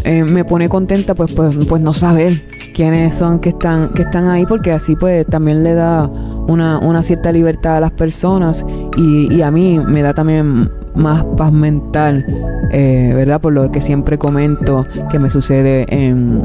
Eh, 0.04 0.24
me 0.24 0.44
pone 0.44 0.68
contenta 0.68 1.14
pues, 1.14 1.32
pues, 1.32 1.54
pues 1.66 1.82
no 1.82 1.92
saber 1.92 2.44
quiénes 2.74 3.16
son 3.16 3.40
que 3.40 3.48
están, 3.48 3.88
que 3.90 4.02
están 4.02 4.28
ahí, 4.28 4.44
porque 4.46 4.70
así 4.70 4.94
pues 4.94 5.26
también 5.26 5.64
le 5.64 5.74
da 5.74 6.06
una, 6.06 6.78
una 6.78 7.02
cierta 7.02 7.32
libertad 7.32 7.78
a 7.78 7.80
las 7.80 7.92
personas 7.92 8.64
y, 8.96 9.40
a 9.40 9.50
mí 9.50 9.80
me 9.80 10.02
da 10.02 10.14
también 10.14 10.70
más 10.94 11.24
paz 11.36 11.52
mental, 11.52 12.24
¿verdad? 12.70 13.40
Por 13.40 13.54
lo 13.54 13.72
que 13.72 13.80
siempre 13.80 14.18
comento 14.18 14.86
que 15.10 15.18
me 15.18 15.30
sucede 15.30 15.86
en 15.88 16.42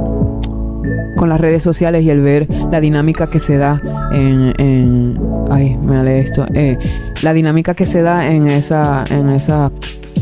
con 1.15 1.29
las 1.29 1.39
redes 1.39 1.63
sociales 1.63 2.03
y 2.03 2.09
el 2.09 2.21
ver 2.21 2.47
la 2.71 2.79
dinámica 2.79 3.29
que 3.29 3.39
se 3.39 3.57
da 3.57 3.81
en, 4.11 5.19
ay 5.49 5.77
me 5.77 6.19
esto 6.19 6.45
eh, 6.53 6.77
la 7.21 7.33
dinámica 7.33 7.73
que 7.73 7.85
se 7.85 8.01
da 8.01 8.31
en 8.31 8.47
esa 8.49 9.05
en 9.09 9.29
esa 9.29 9.71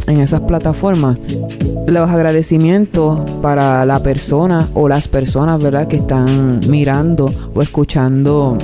en 0.07 0.19
esas 0.19 0.41
plataformas. 0.41 1.17
Los 1.87 2.09
agradecimientos 2.09 3.19
para 3.41 3.85
la 3.85 4.01
persona 4.01 4.69
o 4.73 4.89
las 4.89 5.07
personas, 5.07 5.61
¿verdad? 5.61 5.87
Que 5.87 5.97
están 5.97 6.61
mirando 6.67 7.33
o 7.53 7.61
escuchando 7.61 8.57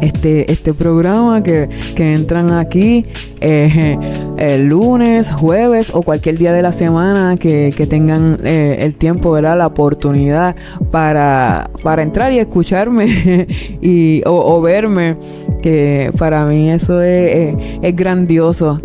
este, 0.00 0.50
este 0.50 0.74
programa 0.74 1.42
que, 1.42 1.68
entran 1.96 2.52
aquí 2.52 3.04
eh, 3.40 3.98
el 4.40 4.68
lunes, 4.68 5.30
jueves 5.30 5.92
o 5.94 6.02
cualquier 6.02 6.38
día 6.38 6.52
de 6.52 6.62
la 6.62 6.72
semana 6.72 7.36
que, 7.36 7.86
tengan 7.88 8.38
eh, 8.44 8.78
el 8.80 8.94
tiempo, 8.94 9.30
¿verdad? 9.30 9.58
La 9.58 9.66
oportunidad 9.66 10.56
para, 10.90 11.70
para 11.82 12.02
entrar 12.02 12.32
y 12.32 12.38
escucharme 12.38 13.46
y, 13.82 14.22
o, 14.26 14.60
verme, 14.60 15.16
que 15.62 16.10
para 16.18 16.44
mí 16.46 16.70
eso 16.70 17.02
es, 17.02 17.54
grandioso. 17.94 18.80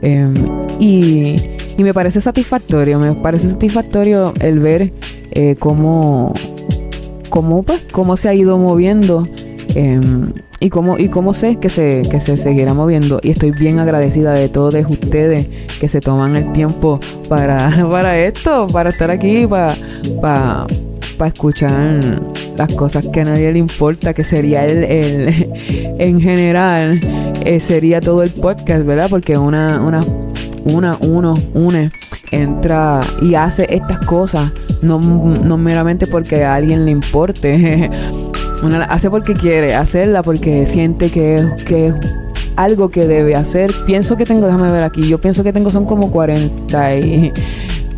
Em, 0.00 0.34
y, 0.78 1.36
y, 1.76 1.82
me 1.82 1.92
parece 1.92 2.20
satisfactorio, 2.20 2.98
me 2.98 3.14
parece 3.14 3.50
satisfactorio 3.50 4.32
el 4.40 4.60
ver 4.60 4.92
eh, 5.32 5.56
cómo, 5.58 6.34
cómo, 7.30 7.62
pues, 7.62 7.82
cómo 7.90 8.16
se 8.16 8.28
ha 8.28 8.34
ido 8.34 8.58
moviendo 8.58 9.26
Em, 9.74 10.32
y 10.64 10.70
cómo, 10.70 10.96
y 10.96 11.10
cómo 11.10 11.34
sé 11.34 11.56
que 11.56 11.68
se, 11.68 12.00
que 12.10 12.20
se 12.20 12.38
seguirá 12.38 12.72
moviendo. 12.72 13.20
Y 13.22 13.32
estoy 13.32 13.50
bien 13.50 13.80
agradecida 13.80 14.32
de 14.32 14.48
todos 14.48 14.74
ustedes 14.88 15.46
que 15.78 15.88
se 15.88 16.00
toman 16.00 16.36
el 16.36 16.52
tiempo 16.52 17.00
para, 17.28 17.86
para 17.90 18.16
esto, 18.16 18.66
para 18.68 18.88
estar 18.88 19.10
aquí, 19.10 19.46
para, 19.46 19.76
para, 20.22 20.66
para 21.18 21.28
escuchar 21.28 22.00
las 22.56 22.72
cosas 22.72 23.04
que 23.12 23.20
a 23.20 23.24
nadie 23.24 23.52
le 23.52 23.58
importa, 23.58 24.14
que 24.14 24.24
sería 24.24 24.64
el, 24.64 24.84
el 24.84 25.50
en 25.98 26.22
general, 26.22 26.98
eh, 27.44 27.60
sería 27.60 28.00
todo 28.00 28.22
el 28.22 28.30
podcast, 28.30 28.86
¿verdad? 28.86 29.08
Porque 29.10 29.36
una, 29.36 29.82
una, 29.82 30.02
una, 30.64 30.96
uno, 31.02 31.34
une 31.52 31.92
entra 32.30 33.02
y 33.20 33.34
hace 33.34 33.66
estas 33.68 33.98
cosas, 34.00 34.50
no, 34.80 34.98
no 34.98 35.58
meramente 35.58 36.06
porque 36.06 36.42
a 36.42 36.54
alguien 36.54 36.86
le 36.86 36.90
importe, 36.90 37.90
Hace 38.88 39.10
porque 39.10 39.34
quiere 39.34 39.74
hacerla, 39.74 40.22
porque 40.22 40.64
siente 40.66 41.10
que, 41.10 41.36
es 41.36 41.94
algo 42.56 42.88
que 42.88 43.06
debe 43.06 43.36
hacer. 43.36 43.72
Pienso 43.86 44.16
que 44.16 44.24
tengo, 44.24 44.46
déjame 44.46 44.72
ver 44.72 44.84
aquí, 44.84 45.06
yo 45.06 45.20
pienso 45.20 45.44
que 45.44 45.52
tengo 45.52 45.70
son 45.70 45.84
como 45.84 46.10
40 46.10 46.96
y 46.96 47.32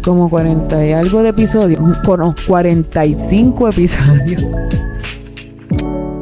como 0.03 0.29
40 0.29 0.87
y 0.87 0.93
algo 0.93 1.23
de 1.23 1.31
episodios, 1.31 1.81
no, 1.81 2.35
45 2.47 3.69
episodios 3.69 4.45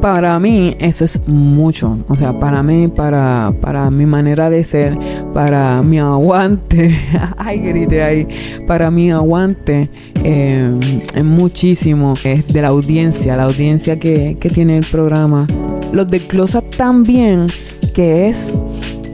para 0.04 0.38
mí 0.38 0.76
eso 0.80 1.06
es 1.06 1.18
mucho. 1.26 1.96
O 2.08 2.14
sea, 2.14 2.38
para 2.38 2.62
mí, 2.62 2.88
para, 2.88 3.54
para 3.62 3.88
mi 3.90 4.04
manera 4.04 4.50
de 4.50 4.62
ser, 4.62 4.98
para 5.32 5.80
mi 5.80 5.98
aguante, 5.98 6.94
ay, 7.38 7.60
grite 7.60 8.02
ahí, 8.02 8.28
para 8.66 8.90
mi 8.90 9.10
aguante 9.10 9.88
eh, 10.22 10.78
es 11.14 11.24
muchísimo. 11.24 12.16
Es 12.22 12.46
de 12.46 12.60
la 12.60 12.68
audiencia, 12.68 13.34
la 13.34 13.44
audiencia 13.44 13.98
que, 13.98 14.36
que 14.38 14.50
tiene 14.50 14.76
el 14.76 14.84
programa. 14.84 15.46
Los 15.90 16.06
de 16.10 16.20
Closa 16.20 16.60
también, 16.60 17.46
que 17.94 18.28
es 18.28 18.52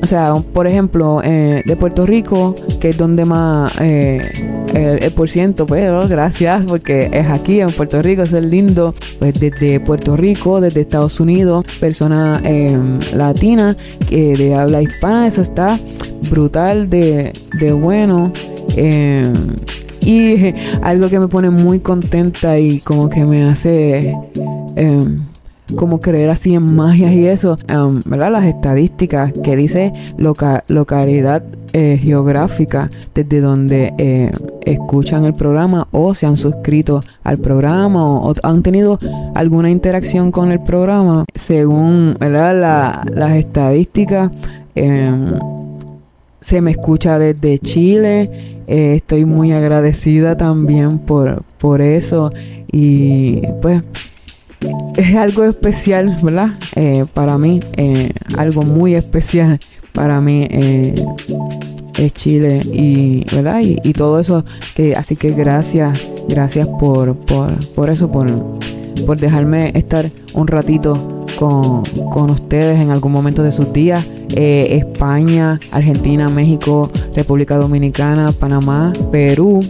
o 0.03 0.07
sea, 0.07 0.43
por 0.53 0.67
ejemplo, 0.67 1.21
eh, 1.23 1.63
de 1.65 1.77
Puerto 1.77 2.07
Rico, 2.07 2.57
que 2.81 2.91
es 2.91 2.97
donde 2.97 3.25
más 3.27 3.73
eh, 3.81 4.50
el, 4.75 5.13
por 5.13 5.29
ciento, 5.29 5.67
pero 5.67 6.09
gracias 6.09 6.67
porque 6.67 7.11
es 7.13 7.27
aquí 7.29 7.61
en 7.61 7.71
Puerto 7.71 8.03
Rico, 8.03 8.23
es 8.23 8.33
el 8.33 8.51
lindo. 8.51 8.95
Pues 9.19 9.35
desde 9.35 9.81
Puerto 9.81 10.17
Rico, 10.17 10.61
desde 10.61 10.83
Estados 10.83 11.21
Unidos, 11.21 11.65
persona 11.79 12.41
eh, 12.45 12.79
latina 13.15 13.77
que 14.09 14.35
de 14.35 14.55
habla 14.55 14.83
hispana, 14.83 15.27
eso 15.27 15.43
está 15.43 15.79
brutal 16.31 16.89
de, 16.89 17.33
de 17.59 17.73
bueno. 17.73 18.33
y 20.01 20.55
algo 20.83 21.09
que 21.09 21.19
me 21.19 21.29
pone 21.29 21.51
muy 21.51 21.81
contenta 21.81 22.59
y 22.59 22.81
como 22.81 23.09
que 23.09 23.25
me 23.25 23.45
hace 23.45 24.15
como 25.77 26.01
creer 26.01 26.31
así 26.31 26.55
en 26.55 26.75
magias 26.75 27.13
y 27.13 27.27
eso, 27.27 27.57
¿verdad? 28.05 28.33
Las 28.33 28.45
estadísticas 28.45 29.33
que 29.43 29.57
dice 29.57 29.93
localidad 30.69 31.43
eh, 31.73 31.99
geográfica 32.03 32.91
desde 33.15 33.41
donde 33.41 33.95
eh, 33.97 34.33
escuchan 34.65 35.25
el 35.25 35.35
programa 35.35 35.87
o 35.93 36.15
se 36.15 36.27
han 36.27 36.37
suscrito 36.37 37.01
al 37.23 37.39
programa 37.39 38.05
o, 38.05 38.35
han 38.43 38.63
tenido 38.65 38.99
alguna 39.37 39.71
interacción 39.71 40.33
con 40.33 40.51
el 40.51 40.61
programa, 40.61 41.25
según 41.35 42.17
¿verdad? 42.19 43.07
las 43.15 43.37
estadísticas. 43.37 44.33
Em, 44.75 45.39
se 46.41 46.61
me 46.61 46.73
escucha 46.73 47.19
desde 47.21 47.59
Chile. 47.61 48.31
Eh, 48.67 48.95
estoy 48.97 49.25
muy 49.25 49.53
agradecida 49.53 50.37
también 50.37 50.99
por, 50.99 51.45
por 51.59 51.83
eso. 51.83 52.33
Y 52.73 53.43
pues 53.63 53.83
es 54.97 55.17
algo 55.17 55.45
especial, 55.45 56.19
¿verdad? 56.23 56.51
Eh, 56.77 57.05
para 57.13 57.39
mí, 57.39 57.61
eh, 57.77 58.13
algo 58.37 58.63
muy 58.63 58.95
especial 58.95 59.59
para 59.93 60.21
mí 60.21 60.47
eh, 60.51 60.95
es 61.99 62.13
Chile 62.13 62.63
y, 62.65 63.25
¿verdad? 63.35 63.61
Y, 63.61 63.93
todo 63.93 64.21
eso, 64.21 64.45
que 64.75 64.95
así 64.97 65.17
que 65.17 65.33
gracias, 65.33 65.99
gracias 66.29 66.67
por, 66.79 67.17
por, 67.17 67.67
por 67.75 67.91
eso, 67.91 68.11
por, 68.11 68.29
por 69.05 69.19
dejarme 69.19 69.73
estar 69.75 70.11
un 70.33 70.47
ratito 70.47 71.27
con, 71.39 71.85
con, 72.11 72.31
ustedes 72.31 72.81
en 72.81 72.91
algún 72.91 73.13
momento 73.13 73.43
de 73.43 73.53
sus 73.53 73.73
días. 73.73 74.05
España, 74.33 75.59
Argentina, 75.73 76.29
México, 76.29 76.89
República 77.17 77.57
Dominicana, 77.57 78.31
Panamá, 78.31 78.93
Perú. 79.11 79.61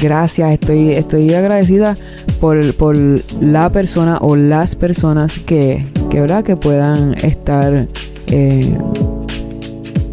Gracias, 0.00 0.52
estoy, 0.52 0.92
estoy 0.92 1.32
agradecida 1.34 1.96
por, 2.40 2.74
por 2.74 2.96
la 3.40 3.70
persona 3.70 4.18
o 4.20 4.36
las 4.36 4.74
personas 4.76 5.38
que, 5.38 5.86
que, 6.10 6.20
¿verdad? 6.20 6.44
que 6.44 6.56
puedan 6.56 7.14
estar 7.14 7.88
eh, 8.26 8.76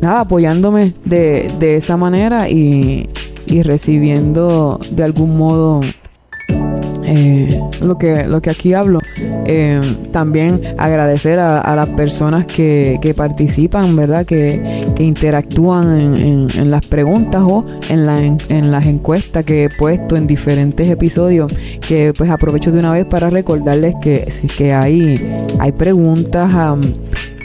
nada, 0.02 0.22
apoyándome 0.22 0.94
de, 1.06 1.52
de 1.60 1.78
esa 1.78 1.98
manera 1.98 2.50
y, 2.50 3.10
y 3.48 3.64
recibiendo 3.64 4.80
de 4.92 5.04
algún 5.04 5.38
modo 5.38 5.82
eh, 7.04 7.60
lo, 7.82 7.98
que, 7.98 8.26
lo 8.26 8.42
que 8.42 8.50
aquí 8.50 8.74
hablo. 8.74 9.01
Eh, 9.46 9.82
también 10.12 10.62
agradecer 10.78 11.40
a, 11.40 11.76
las 11.76 11.90
personas 11.90 12.46
que, 12.46 13.14
participan, 13.16 13.96
¿verdad? 13.96 14.26
Que, 14.26 14.94
interactúan 15.00 16.00
en, 16.00 16.72
las 16.72 16.86
preguntas 16.86 17.42
o 17.46 17.66
en, 17.90 18.06
la, 18.06 18.20
en, 18.20 18.72
las 18.72 18.86
encuestas 18.86 19.44
que 19.44 19.66
he 19.66 19.70
puesto 19.70 20.16
en 20.16 20.28
diferentes 20.28 20.88
episodios. 20.88 21.52
Que 21.88 22.14
pues 22.16 22.30
aprovecho 22.30 22.72
de 22.72 22.80
una 22.80 22.92
vez 22.92 23.06
para 23.06 23.30
recordarles 23.30 23.96
que, 24.02 24.32
que 24.58 24.74
hay, 24.74 25.44
hay 25.60 25.72
preguntas. 25.72 26.52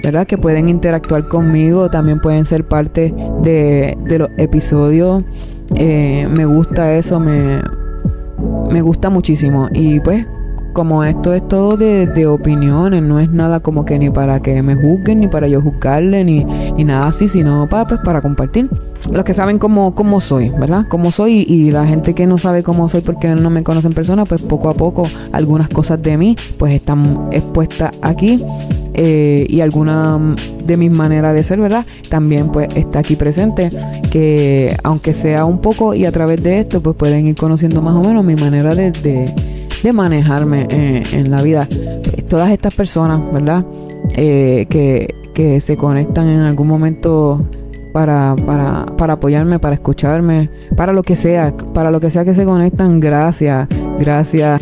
¿verdad? 0.03 0.27
Que 0.27 0.39
pueden 0.39 0.69
interactuar 0.69 1.27
conmigo, 1.27 1.91
también 1.91 2.21
pueden 2.21 2.45
ser 2.45 2.69
parte 2.69 3.13
de, 3.43 3.97
los 4.19 4.29
episodios. 4.37 5.25
Eh, 5.75 6.29
me 6.31 6.45
gusta 6.45 6.95
eso, 6.95 7.19
me, 7.19 7.61
me 8.71 8.83
gusta 8.83 9.11
muchísimo. 9.11 9.69
Y 9.73 9.99
pues, 9.99 10.25
como 10.77 11.05
esto 11.05 11.33
es 11.33 11.49
todo 11.49 11.79
de, 11.79 12.27
opiniones, 12.27 13.03
no 13.03 13.19
es 13.19 13.31
nada 13.31 13.61
como 13.61 13.87
que 13.87 13.99
ni 13.99 14.11
para 14.11 14.41
que 14.43 14.61
me 14.61 14.75
juzguen, 14.75 15.21
ni 15.21 15.27
para 15.27 15.49
yo 15.49 15.63
juzgarle, 15.63 16.23
ni, 16.23 16.45
ni 16.45 16.85
nada 16.85 17.07
así, 17.07 17.29
sino 17.29 17.67
para, 17.67 17.87
pues, 17.87 18.01
para 18.05 18.21
compartir. 18.21 18.69
Los 19.11 19.25
que 19.25 19.33
saben 19.33 19.59
cómo, 19.59 19.95
cómo 19.95 20.21
soy, 20.21 20.51
¿verdad? 20.51 20.85
Cómo 20.91 21.13
soy 21.13 21.47
y, 21.49 21.71
la 21.71 21.87
gente 21.87 22.13
que 22.13 22.27
no 22.27 22.37
sabe 22.37 22.63
cómo 22.63 22.91
soy 22.91 23.01
porque 23.01 23.29
no 23.29 23.49
me 23.49 23.63
conocen 23.63 23.93
en 23.93 23.95
persona, 23.95 24.27
pues 24.27 24.43
poco 24.43 24.69
a 24.69 24.75
poco 24.75 25.09
algunas 25.33 25.71
cosas 25.71 26.03
de 26.03 26.19
mí 26.19 26.37
pues 26.59 26.75
están 26.75 27.29
expuestas 27.31 27.93
aquí 28.03 28.45
eh, 28.93 29.47
y 29.49 29.63
alguna 29.63 30.21
de 30.63 30.77
mis 30.77 30.91
maneras 30.91 31.35
de 31.35 31.43
ser, 31.43 31.59
¿verdad? 31.59 31.87
También 32.11 32.51
pues 32.51 32.69
está 32.77 32.99
aquí 32.99 33.17
presente, 33.17 33.71
que 34.11 34.77
aunque 34.83 35.15
sea 35.15 35.47
un 35.47 35.59
poco 35.59 35.95
y 35.95 36.05
a 36.05 36.13
través 36.13 36.43
de 36.43 36.61
esto 36.61 36.83
pues 36.83 36.97
pueden 36.97 37.27
ir 37.27 37.35
conociendo 37.35 37.81
más 37.81 37.95
o 37.95 38.07
menos 38.07 38.23
mi 38.25 38.37
manera 38.37 38.75
de, 38.75 38.91
de, 38.91 39.33
manejarme 39.93 40.67
eh, 40.71 41.03
en 41.13 41.31
la 41.31 41.43
vida. 41.43 41.69
Todas 42.29 42.51
estas 42.51 42.75
personas, 42.75 43.21
¿verdad? 43.33 43.65
Eh, 44.17 44.67
que, 44.69 45.15
que 45.35 45.61
se 45.61 45.77
conectan 45.77 46.29
en 46.29 46.41
algún 46.41 46.69
momento 46.69 47.45
para, 47.93 48.35
para, 48.47 48.87
para, 48.97 49.15
apoyarme, 49.15 49.59
para 49.59 49.75
escucharme, 49.75 50.51
para 50.77 50.93
lo 50.93 51.03
que 51.03 51.17
sea, 51.17 51.55
para 51.73 51.91
lo 51.91 52.01
que 52.01 52.11
sea 52.11 52.25
que 52.25 52.35
se 52.35 52.45
conectan, 52.45 53.01
gracias, 53.01 53.69
gracias. 53.99 54.61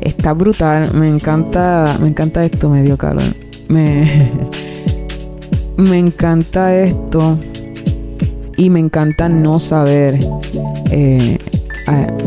Está 0.00 0.32
brutal, 0.32 0.92
me 0.94 1.08
encanta, 1.08 1.96
me 2.00 2.08
encanta 2.08 2.44
esto, 2.44 2.68
medio 2.70 2.96
calor 2.96 3.48
me, 3.68 4.30
me 5.76 5.98
encanta 5.98 6.74
esto 6.76 7.38
y 8.56 8.70
me 8.70 8.80
encanta 8.80 9.28
no 9.28 9.58
saber, 9.60 10.18
eh, 10.90 11.38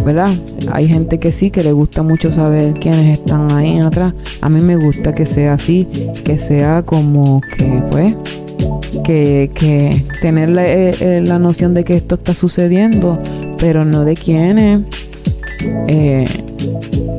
¿verdad? 0.05 0.31
Hay 0.71 0.87
gente 0.87 1.19
que 1.19 1.31
sí, 1.31 1.51
que 1.51 1.63
le 1.63 1.71
gusta 1.71 2.03
mucho 2.03 2.31
saber 2.31 2.73
quiénes 2.73 3.19
están 3.19 3.51
ahí 3.51 3.79
atrás. 3.79 4.13
A 4.41 4.49
mí 4.49 4.61
me 4.61 4.75
gusta 4.75 5.13
que 5.13 5.25
sea 5.25 5.53
así, 5.53 5.87
que 6.23 6.37
sea 6.37 6.83
como 6.83 7.41
que, 7.55 7.83
pues, 7.91 8.15
que, 9.03 9.51
que 9.53 10.05
tener 10.21 10.49
la, 10.49 10.67
eh, 10.67 10.95
eh, 10.99 11.21
la, 11.25 11.39
noción 11.39 11.73
de 11.73 11.83
que 11.83 11.97
esto 11.97 12.15
está 12.15 12.33
sucediendo, 12.33 13.19
pero 13.59 13.85
no 13.85 14.03
de 14.05 14.15
quiénes. 14.15 14.81
Eh, 15.87 16.27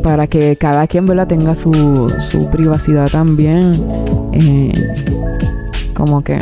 para 0.03 0.27
que 0.27 0.57
cada 0.57 0.87
quien 0.87 1.07
tenga 1.29 1.55
su, 1.55 2.13
su 2.19 2.47
privacidad 2.51 3.09
también. 3.09 3.85
Eh, 4.33 4.73
como 5.95 6.23
que 6.23 6.39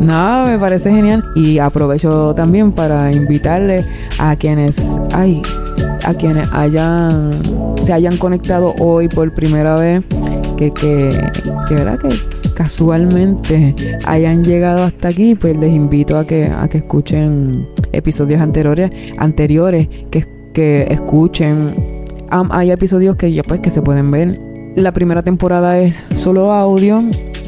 nada, 0.00 0.50
me 0.50 0.58
parece 0.58 0.90
genial. 0.90 1.24
Y 1.34 1.58
aprovecho 1.58 2.34
también 2.34 2.72
para 2.72 3.12
invitarle 3.12 3.84
a 4.18 4.36
quienes, 4.36 5.00
ay, 5.12 5.42
a 6.04 6.14
quienes 6.14 6.48
hayan, 6.52 7.40
se 7.82 7.92
hayan 7.92 8.16
conectado 8.16 8.74
hoy 8.78 9.08
por 9.08 9.32
primera 9.34 9.76
vez, 9.76 10.02
que, 10.56 10.72
que, 10.72 11.10
que 11.68 11.74
verdad 11.74 11.98
que 11.98 12.08
casualmente 12.54 13.74
hayan 14.04 14.42
llegado 14.42 14.82
hasta 14.82 15.08
aquí, 15.08 15.34
pues 15.34 15.56
les 15.56 15.72
invito 15.72 16.16
a 16.18 16.26
que, 16.26 16.46
a 16.46 16.66
que 16.68 16.78
escuchen 16.78 17.68
episodios 17.92 18.40
anteriores, 18.40 18.90
anteriores 19.18 19.88
que, 20.10 20.24
que 20.54 20.86
escuchen. 20.90 22.04
hay 22.30 22.70
episodios 22.70 23.16
que 23.16 23.32
ya 23.32 23.42
pues 23.42 23.60
que 23.60 23.70
se 23.70 23.82
pueden 23.82 24.10
ver. 24.10 24.38
La 24.74 24.92
primera 24.92 25.22
temporada 25.22 25.78
es 25.78 25.96
solo 26.14 26.52
audio, 26.52 27.02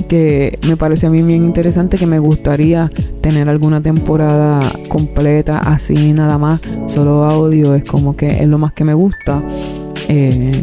que 0.07 0.59
me 0.67 0.77
parece 0.77 1.07
a 1.07 1.11
mí 1.11 1.23
bien 1.23 1.45
interesante, 1.45 1.99
que 1.99 2.07
me 2.07 2.19
gustaría 2.19 2.91
tener 3.21 3.49
alguna 3.49 3.81
temporada 3.81 4.61
completa 4.89 5.59
así 5.59 6.13
nada 6.13 6.39
más, 6.39 6.61
solo 6.87 7.25
audio, 7.25 7.75
es 7.75 7.85
como 7.85 8.17
que 8.17 8.43
es 8.43 8.49
lo 8.49 8.59
más 8.59 8.73
que 8.73 8.85
me 8.85 8.95
gusta. 8.95 9.43
Eh, 10.09 10.61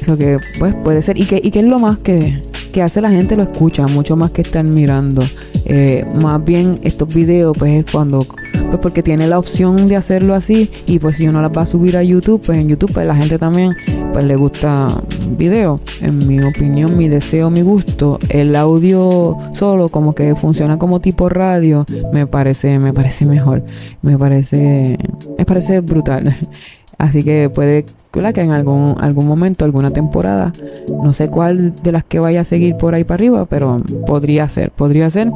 eso 0.00 0.16
que 0.16 0.38
pues 0.58 0.74
puede 0.74 1.02
ser, 1.02 1.18
y 1.18 1.24
que, 1.24 1.40
y 1.42 1.50
que 1.50 1.60
es 1.60 1.64
lo 1.64 1.78
más 1.78 1.98
que, 1.98 2.40
que 2.72 2.82
hace 2.82 3.00
la 3.00 3.10
gente 3.10 3.36
lo 3.36 3.42
escucha, 3.42 3.86
mucho 3.86 4.16
más 4.16 4.30
que 4.30 4.42
estar 4.42 4.64
mirando. 4.64 5.22
Eh, 5.64 6.04
más 6.14 6.44
bien 6.44 6.78
estos 6.82 7.08
videos, 7.08 7.56
pues 7.58 7.80
es 7.80 7.90
cuando, 7.90 8.24
pues 8.24 8.78
porque 8.80 9.02
tiene 9.02 9.26
la 9.26 9.38
opción 9.38 9.88
de 9.88 9.96
hacerlo 9.96 10.34
así 10.34 10.70
y 10.86 10.98
pues 10.98 11.16
si 11.16 11.26
uno 11.26 11.42
las 11.42 11.50
va 11.50 11.62
a 11.62 11.66
subir 11.66 11.96
a 11.96 12.02
YouTube, 12.02 12.42
pues 12.44 12.58
en 12.58 12.68
YouTube 12.68 12.92
pues 12.92 13.06
la 13.06 13.16
gente 13.16 13.38
también 13.38 13.74
pues 14.16 14.24
le 14.24 14.36
gusta 14.36 15.02
video. 15.36 15.78
En 16.00 16.26
mi 16.26 16.42
opinión, 16.42 16.96
mi 16.96 17.06
deseo, 17.06 17.50
mi 17.50 17.60
gusto, 17.60 18.18
el 18.30 18.56
audio 18.56 19.36
solo 19.52 19.90
como 19.90 20.14
que 20.14 20.34
funciona 20.34 20.78
como 20.78 21.00
tipo 21.02 21.28
radio, 21.28 21.84
me 22.14 22.26
parece, 22.26 22.78
me 22.78 22.94
parece 22.94 23.26
mejor, 23.26 23.62
me 24.00 24.16
parece, 24.16 24.96
me 25.36 25.44
parece 25.44 25.80
brutal. 25.80 26.34
Así 26.96 27.22
que 27.22 27.50
puede 27.50 27.84
que 28.10 28.40
en 28.40 28.52
algún, 28.52 28.94
algún 29.00 29.26
momento, 29.26 29.66
alguna 29.66 29.90
temporada, 29.90 30.50
no 30.88 31.12
sé 31.12 31.28
cuál 31.28 31.74
de 31.82 31.92
las 31.92 32.02
que 32.02 32.18
vaya 32.18 32.40
a 32.40 32.44
seguir 32.44 32.74
por 32.78 32.94
ahí 32.94 33.04
para 33.04 33.16
arriba, 33.16 33.44
pero 33.44 33.82
podría 34.06 34.48
ser, 34.48 34.70
podría 34.70 35.10
ser 35.10 35.30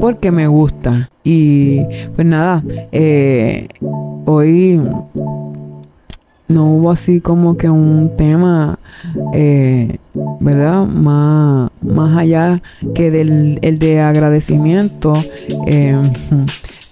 porque 0.00 0.30
me 0.30 0.46
gusta. 0.46 1.10
Y 1.24 1.80
pues 2.14 2.24
nada, 2.24 2.62
eh, 2.92 3.66
hoy 4.26 4.80
no 6.50 6.66
hubo 6.66 6.90
así 6.90 7.20
como 7.20 7.56
que 7.56 7.70
un 7.70 8.16
tema, 8.16 8.78
eh, 9.32 9.98
¿verdad? 10.40 10.86
Más, 10.86 11.70
más 11.80 12.18
allá 12.18 12.60
que 12.94 13.10
del 13.10 13.58
el 13.62 13.78
de 13.78 14.00
agradecimiento. 14.00 15.14
Eh, 15.66 15.96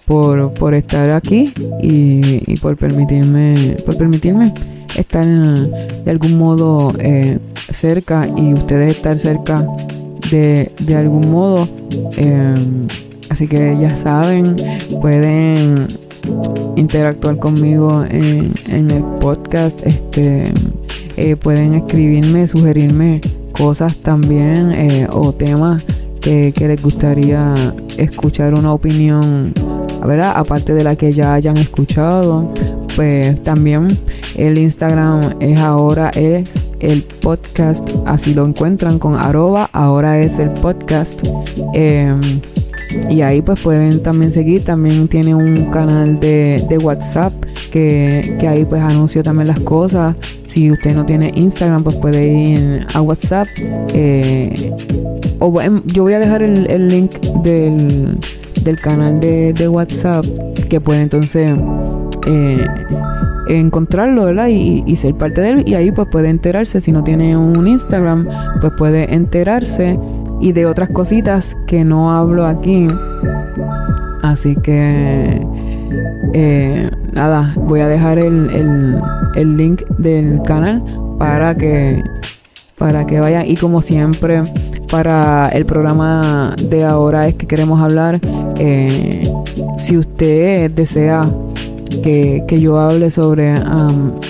por, 0.09 0.55
por 0.55 0.73
estar 0.73 1.11
aquí 1.11 1.53
y, 1.83 2.43
y, 2.51 2.57
por 2.57 2.79
permitirme 2.79 3.77
por 3.85 3.99
permitirme 3.99 4.55
estar 4.97 5.27
de 5.27 6.11
algún 6.11 6.39
modo 6.39 6.95
eh, 6.99 7.39
cerca 7.71 8.27
y 8.35 8.55
ustedes 8.55 8.97
estar 8.97 9.19
cerca 9.19 9.67
de, 10.31 10.73
de 10.79 10.97
algún 10.97 11.31
modo 11.31 11.69
em, 12.17 12.89
así 13.29 13.47
que 13.47 13.77
ya 13.79 13.97
saben 13.97 14.57
pueden 15.03 16.08
interactuar 16.77 17.39
conmigo 17.39 18.05
en, 18.05 18.91
el 18.91 19.03
podcast 19.21 19.81
este 19.85 20.53
eh, 21.17 21.37
pueden 21.37 21.75
escribirme 21.75 22.47
sugerirme 22.47 23.21
cosas 23.53 23.97
también 23.97 24.73
eh, 24.73 25.09
o 25.11 25.33
temas 25.33 25.83
que, 26.21 26.53
que 26.55 26.69
les 26.69 26.83
gustaría 26.83 27.75
escuchar 27.97 28.55
una 28.55 28.73
opinión 28.73 29.53
¿verdad? 30.07 30.33
Aparte 30.37 30.75
de 30.75 30.85
la 30.85 30.97
que 30.97 31.13
ya 31.13 31.35
hayan 31.35 31.57
escuchado, 31.57 32.53
pues 32.95 33.43
también 33.43 33.99
el 34.37 34.59
Instagram 34.59 35.37
es 35.41 35.59
ahora 35.59 36.11
es 36.11 36.67
el 36.81 37.03
podcast, 37.03 37.89
así 38.07 38.35
lo 38.35 38.47
encuentran 38.47 38.99
con 38.99 39.15
arroba, 39.15 39.69
ahora 39.73 40.21
es 40.21 40.39
el 40.39 40.51
podcast. 40.51 41.23
Em, 41.75 42.41
y 43.09 43.23
ahí 43.23 43.43
pues 43.43 43.61
pueden 43.61 44.03
también 44.03 44.33
seguir, 44.33 44.65
también 44.65 45.09
tiene 45.09 45.35
un 45.35 45.71
canal 45.71 46.21
de, 46.21 46.79
WhatsApp 46.83 47.33
que, 47.71 48.37
que, 48.39 48.49
ahí 48.49 48.65
pues 48.65 48.83
anuncio 48.83 49.23
también 49.23 49.49
las 49.49 49.61
cosas. 49.61 50.17
Si 50.47 50.71
usted 50.71 50.95
no 50.95 51.05
tiene 51.05 51.33
Instagram 51.35 51.85
pues 51.85 51.97
puede 51.97 52.27
ir 52.27 52.87
a 52.93 53.01
WhatsApp. 53.01 53.49
Eh, 53.95 54.73
o 55.41 55.61
yo 55.87 56.03
voy 56.03 56.15
a 56.15 56.19
dejar 56.19 56.43
el, 56.43 56.69
el 56.71 56.89
link 56.89 57.21
del, 57.43 58.19
del 58.63 58.81
canal 58.81 59.21
de, 59.21 59.53
de 59.53 59.69
WhatsApp 59.69 60.25
que 60.69 60.81
puede 60.81 61.03
entonces 61.03 61.51
eh, 62.27 62.67
encontrarlo, 63.49 64.27
¿verdad? 64.27 64.49
Y, 64.49 64.97
ser 64.97 65.15
parte 65.15 65.41
de 65.41 65.51
él. 65.51 65.65
Y 65.67 65.75
ahí 65.75 65.91
pues 65.91 66.09
puede 66.11 66.29
enterarse. 66.29 66.81
Si 66.81 66.93
no 66.93 67.03
tiene 67.03 67.37
un 67.37 67.67
Instagram, 67.67 68.29
pues 68.61 68.73
puede 68.77 69.15
enterarse. 69.15 69.99
Y 70.41 70.53
de 70.53 70.67
otras 70.67 70.91
cositas 70.91 71.57
que 71.67 71.85
no 71.85 72.13
hablo 72.13 72.47
aquí. 72.47 72.89
Así 74.23 74.57
que... 74.57 75.47
Eh, 76.35 76.91
nada, 77.13 77.55
voy 77.57 77.81
a 77.81 77.89
dejar 77.89 78.19
el, 78.19 78.51
el, 78.51 79.01
el 79.35 79.57
link 79.57 79.83
del 79.99 80.41
canal 80.43 80.83
para 81.19 81.55
que 81.57 82.03
para 82.77 83.07
que 83.07 83.19
vayan 83.19 83.45
y 83.45 83.57
como 83.57 83.83
siempre 83.83 84.45
para 84.89 85.49
el 85.49 85.67
programa 85.67 86.55
de 86.63 86.85
ahora 86.85 87.27
es 87.27 87.35
que 87.35 87.47
queremos 87.47 87.81
hablar 87.81 88.21
eh, 88.57 89.29
si 89.79 89.97
usted 89.97 90.71
desea 90.71 91.29
que, 91.89 92.61
yo 92.61 92.79
hable 92.79 93.11
sobre 93.11 93.55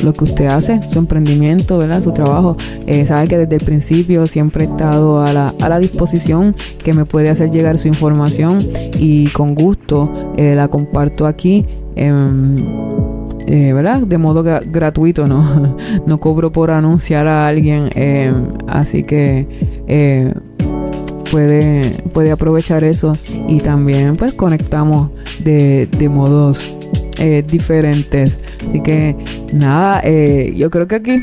lo 0.03 0.13
que 0.13 0.25
usted 0.25 0.47
hace, 0.47 0.81
su 0.93 0.99
emprendimiento, 0.99 1.79
¿verdad? 1.79 2.01
su 2.01 2.13
trabajo. 2.13 2.57
Eh, 2.87 3.07
sabe 3.07 3.29
que 3.29 3.39
desde 3.39 3.57
el 3.57 3.65
principio 3.65 4.27
siempre 4.27 4.65
he 4.65 4.69
estado 4.69 5.21
a 5.21 5.33
la, 5.33 5.55
a 5.61 5.69
la 5.69 5.79
disposición 5.79 6.55
que 6.83 6.93
me 6.93 7.05
puede 7.05 7.31
hacer 7.31 7.51
llegar 7.51 7.79
su 7.79 7.89
información 7.89 8.67
y 8.99 9.29
con 9.29 9.55
gusto 9.55 10.33
eh, 10.37 10.55
la 10.55 10.69
comparto 10.69 11.27
aquí. 11.27 11.65
Eh, 11.97 13.73
¿verdad? 13.73 14.03
De 14.03 14.19
modo 14.19 14.43
gratuito, 14.43 15.27
¿no? 15.27 15.77
no 16.07 16.21
cobro 16.21 16.53
por 16.53 16.71
anunciar 16.71 17.27
a 17.27 17.47
alguien, 17.47 17.91
así 18.69 19.05
que 19.05 19.47
puede, 21.31 22.03
puede 22.13 22.31
aprovechar 22.31 22.85
eso 22.85 23.17
y 23.49 23.61
también 23.61 24.17
pues 24.17 24.35
conectamos 24.35 25.11
de, 25.43 25.89
de 25.99 26.09
modos 26.09 26.78
eh, 27.19 27.45
diferentes. 27.47 28.39
Así 28.69 28.81
que 28.83 29.17
nada, 29.53 30.01
eh, 30.05 30.53
yo 30.57 30.71
creo 30.71 30.87
que 30.87 30.97
aquí, 30.97 31.23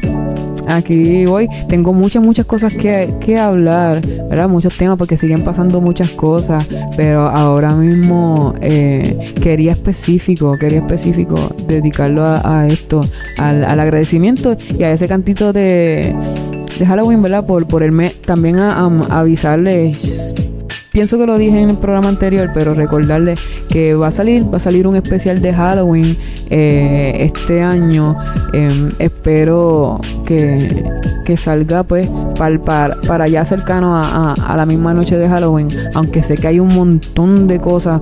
aquí 0.67 1.25
voy. 1.25 1.47
Tengo 1.69 1.93
muchas, 1.93 2.23
muchas 2.23 2.45
cosas 2.45 2.73
que, 2.73 3.13
que 3.19 3.38
hablar, 3.38 4.05
¿verdad? 4.29 4.49
Muchos 4.49 4.77
temas 4.77 4.97
porque 4.97 5.17
siguen 5.17 5.43
pasando 5.43 5.81
muchas 5.81 6.10
cosas, 6.12 6.65
pero 6.95 7.27
ahora 7.27 7.73
mismo 7.73 8.53
eh, 8.62 9.34
quería 9.41 9.73
específico, 9.73 10.55
quería 10.60 10.79
específico 10.79 11.55
dedicarlo 11.67 12.23
a, 12.25 12.67
esto, 12.67 13.01
al, 13.38 13.63
al 13.63 13.79
agradecimiento 13.79 14.58
y 14.77 14.84
a 14.84 14.91
ese 14.91 15.08
cantito 15.08 15.53
de 15.53 16.15
de 16.77 16.86
Halloween, 16.86 17.21
¿verdad? 17.21 17.45
Por, 17.45 17.67
por 17.67 17.84
el 17.84 17.91
mes. 17.91 18.21
También 18.21 18.60
a, 18.60 18.86
avisarles 19.10 20.34
pienso 20.95 21.17
que 21.17 21.25
lo 21.25 21.38
dije 21.38 21.60
en 21.60 21.71
el 21.71 21.77
programa 21.77 22.08
anterior, 22.08 22.51
pero 22.53 22.73
recordarles 22.73 23.38
que 23.67 23.95
va 23.95 24.08
a 24.08 24.12
salir, 24.12 24.45
va 24.45 24.55
a 24.55 24.60
salir 24.62 24.88
un 24.88 24.95
especial 24.95 25.41
de 25.41 25.53
Halloween 25.53 26.17
eh, 26.49 27.17
este 27.19 27.62
año. 27.62 28.15
Em, 28.53 28.93
espero 28.97 29.99
que, 30.25 30.86
que, 31.25 31.36
salga 31.36 31.84
pues 31.84 32.08
para, 32.38 32.63
para, 32.63 33.01
para 33.01 33.27
ya 33.27 33.43
cercano 33.43 33.93
a, 33.93 34.36
a, 34.36 34.55
la 34.55 34.65
misma 34.65 34.93
noche 34.93 35.17
de 35.17 35.27
Halloween. 35.27 35.67
Aunque 35.93 36.23
sé 36.23 36.38
que 36.38 36.47
hay 36.47 36.62
un 36.62 36.73
montón 36.73 37.49
de 37.49 37.60
cosas 37.60 37.99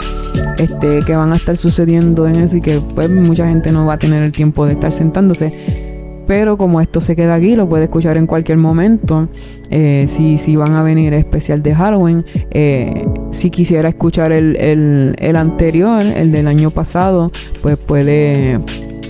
este, 0.59 0.99
que 0.99 1.15
van 1.15 1.33
a 1.33 1.37
estar 1.37 1.57
sucediendo 1.57 2.27
en 2.27 2.35
eso 2.35 2.57
y 2.57 2.61
que 2.61 2.79
pues 2.79 3.09
mucha 3.09 3.47
gente 3.47 3.71
no 3.71 3.87
va 3.87 3.93
a 3.93 3.97
tener 3.97 4.21
el 4.21 4.31
tiempo 4.31 4.67
de 4.67 4.73
estar 4.73 4.91
sentándose 4.91 5.82
pero 6.27 6.57
como 6.57 6.81
esto 6.81 7.01
se 7.01 7.15
queda 7.15 7.35
aquí, 7.35 7.55
lo 7.55 7.67
puede 7.67 7.85
escuchar 7.85 8.17
en 8.17 8.27
cualquier 8.27 8.57
momento. 8.57 9.27
Eh, 9.69 10.05
si, 10.07 10.37
si 10.37 10.55
van 10.55 10.73
a 10.73 10.83
venir 10.83 11.13
especial 11.13 11.63
de 11.63 11.73
Halloween, 11.73 12.25
eh, 12.51 13.07
si 13.31 13.49
quisiera 13.49 13.89
escuchar 13.89 14.31
el, 14.31 14.55
el, 14.57 15.15
el, 15.17 15.35
anterior, 15.35 16.03
el 16.03 16.31
del 16.31 16.47
año 16.47 16.69
pasado, 16.69 17.31
pues 17.61 17.77
puede 17.77 18.59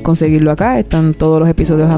conseguirlo 0.04 0.52
acá. 0.52 0.80
Están 0.80 1.13
todos 1.13 1.39
los 1.39 1.49
episodios 1.49 1.89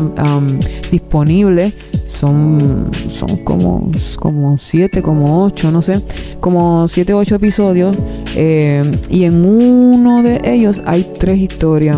disponibles. 0.92 1.74
Son, 2.06 2.92
son 3.08 3.38
como, 3.38 3.92
como 4.20 4.58
siete, 4.58 5.02
como 5.02 5.44
ocho, 5.44 5.72
no 5.72 5.82
sé, 5.82 6.02
como 6.40 6.88
siete, 6.88 7.14
ocho 7.14 7.36
episodios. 7.36 7.98
Eh, 8.36 9.00
y 9.10 9.24
en 9.24 9.46
uno 9.46 10.24
de 10.24 10.42
ellos 10.46 10.82
hay 10.86 11.12
tres 11.20 11.40
historias 11.40 11.98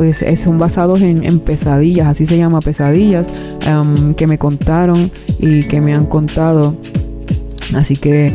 pues 0.00 0.24
son 0.40 0.56
basados 0.56 1.02
en, 1.02 1.40
pesadillas, 1.40 2.06
así 2.06 2.24
se 2.24 2.38
llama 2.38 2.60
pesadillas, 2.60 3.30
que 4.16 4.26
me 4.26 4.38
contaron 4.38 5.10
y 5.38 5.64
que 5.64 5.82
me 5.82 5.92
han 5.92 6.06
contado. 6.06 6.74
Así 7.74 7.98
que 7.98 8.34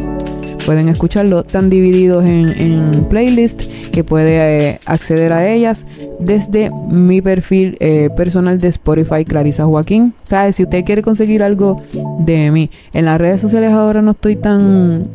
pueden 0.64 0.90
escucharlo. 0.90 1.40
Están 1.40 1.72
divididos 1.72 2.24
en, 2.24 2.50
en 2.50 3.06
playlist 3.06 3.64
que 3.92 4.04
puede 4.04 4.74
eh, 4.74 4.80
acceder 4.86 5.34
a 5.34 5.50
ellas 5.50 5.88
desde 6.20 6.70
mi 6.70 7.20
perfil 7.20 7.78
eh, 7.80 8.12
personal 8.16 8.60
de 8.60 8.68
Spotify, 8.68 9.26
Clarisa 9.26 9.66
Joaquín. 9.66 10.14
¿Sabes? 10.24 10.58
Si 10.58 10.64
usted 10.66 10.86
quiere 10.86 11.02
conseguir 11.02 11.42
algo 11.42 11.82
de 12.20 12.52
mí, 12.52 12.70
en 12.94 13.06
las 13.06 13.20
redes 13.20 13.42
sociales 13.42 13.72
ahora 13.72 14.04
no 14.04 14.12
estoy 14.12 14.36
tan, 14.36 15.08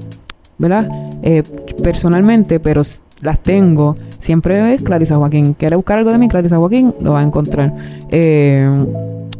¿verdad? 0.58 0.88
Eh, 1.22 1.44
personalmente, 1.80 2.58
pero 2.58 2.82
las 3.20 3.42
tengo. 3.42 3.96
Siempre 4.18 4.74
es 4.74 4.82
Clarisa 4.82 5.16
Joaquín. 5.16 5.54
¿Quiere 5.54 5.76
buscar 5.76 5.98
algo 5.98 6.10
de 6.10 6.18
mí? 6.18 6.28
Clarisa 6.28 6.58
Joaquín 6.58 6.94
lo 7.00 7.12
va 7.12 7.20
a 7.20 7.22
encontrar. 7.22 7.74
Eh, 8.10 8.68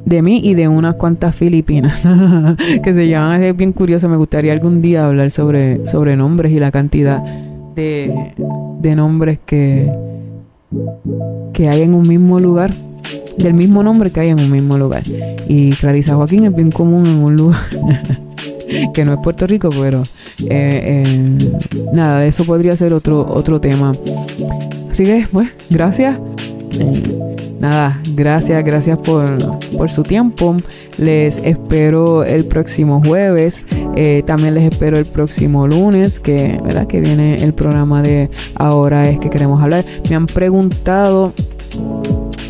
de 0.05 0.23
mí 0.23 0.41
y 0.43 0.55
de 0.55 0.67
unas 0.67 0.95
cuantas 0.97 1.35
filipinas 1.35 2.09
que 2.83 2.95
se 2.95 3.09
llaman, 3.09 3.43
es 3.43 3.57
bien 3.57 3.73
curioso, 3.73 4.09
me 4.09 4.17
gustaría 4.17 4.53
algún 4.53 4.81
día 4.81 5.07
hablar 5.07 5.31
sobre, 5.31 5.87
sobre 5.87 6.17
nombres 6.17 6.53
y 6.53 6.59
la 6.59 6.71
cantidad 6.71 7.23
de, 7.75 8.33
de 8.81 8.97
nombres 8.97 9.39
que, 9.45 9.93
que 11.53 11.69
hay 11.69 11.83
en 11.83 11.95
un 11.95 12.09
mismo 12.09 12.41
lugar, 12.41 12.75
del 13.39 13.55
mismo 13.55 13.83
nombre 13.83 14.11
que 14.11 14.21
hay 14.21 14.29
en 14.31 14.41
un 14.41 14.51
mismo 14.51 14.79
lugar. 14.79 15.05
Y 15.49 15.71
Clarisa 15.73 16.17
Joaquín 16.17 16.45
es 16.45 16.55
bien 16.55 16.71
común 16.71 17.07
en 17.07 17.23
un 17.23 17.37
lugar 17.37 17.61
que 18.93 19.05
no 19.05 19.15
es 19.15 19.19
Puerto 19.23 19.47
Rico, 19.47 19.71
pero 19.71 20.03
eh, 20.39 21.05
eh, 21.05 21.53
nada, 21.93 22.27
eso 22.27 22.45
podría 22.45 22.77
ser 22.77 22.93
otro, 22.95 23.27
otro 23.29 23.61
tema. 23.61 23.97
Así 24.91 25.05
que, 25.05 25.27
pues, 25.31 25.49
gracias. 25.69 26.19
Eh, 26.79 27.03
nada, 27.61 28.01
gracias, 28.15 28.65
gracias 28.65 28.99
por, 28.99 29.91
su 29.91 30.03
tiempo. 30.03 30.57
Les 30.99 31.39
espero 31.39 32.25
el 32.25 32.45
próximo 32.45 33.01
jueves. 33.03 33.67
También 34.25 34.55
les 34.55 34.73
espero 34.73 34.99
el 34.99 35.07
próximo 35.07 35.67
lunes, 35.67 36.21
que, 36.21 36.59
¿verdad? 36.63 36.87
que 36.87 37.01
viene 37.01 37.43
el 37.43 37.55
programa 37.55 38.03
de 38.03 38.31
Ahora 38.55 39.09
es 39.09 39.19
que 39.19 39.31
queremos 39.31 39.63
hablar. 39.63 39.85
Me 40.09 40.17
han 40.17 40.27
preguntado 40.27 41.33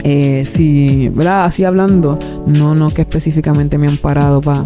si, 0.03 1.09
¿verdad? 1.11 1.45
Así 1.45 1.65
hablando, 1.65 2.19
no, 2.47 2.75
no 2.75 2.91
que 2.91 3.03
específicamente 3.03 3.79
me 3.79 3.87
han 3.87 3.97
parado 3.97 4.41
para 4.41 4.65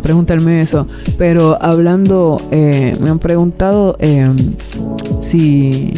preguntarme 0.00 0.62
eso, 0.62 0.86
pero 1.18 1.56
hablando, 1.60 2.40
eh, 2.50 2.96
me 3.00 3.10
han 3.10 3.18
preguntado 3.18 3.96
si 5.20 5.92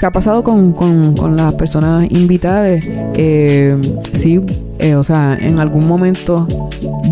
¿Qué 0.00 0.06
ha 0.06 0.10
pasado 0.10 0.42
con, 0.42 0.72
con, 0.72 1.36
las 1.36 1.52
personas 1.56 2.10
invitadas? 2.10 2.82
Eh, 2.86 3.76
sí, 4.14 4.40
eh, 4.78 4.94
o 4.94 5.04
sea, 5.04 5.36
en 5.38 5.60
algún 5.60 5.86
momento 5.86 6.48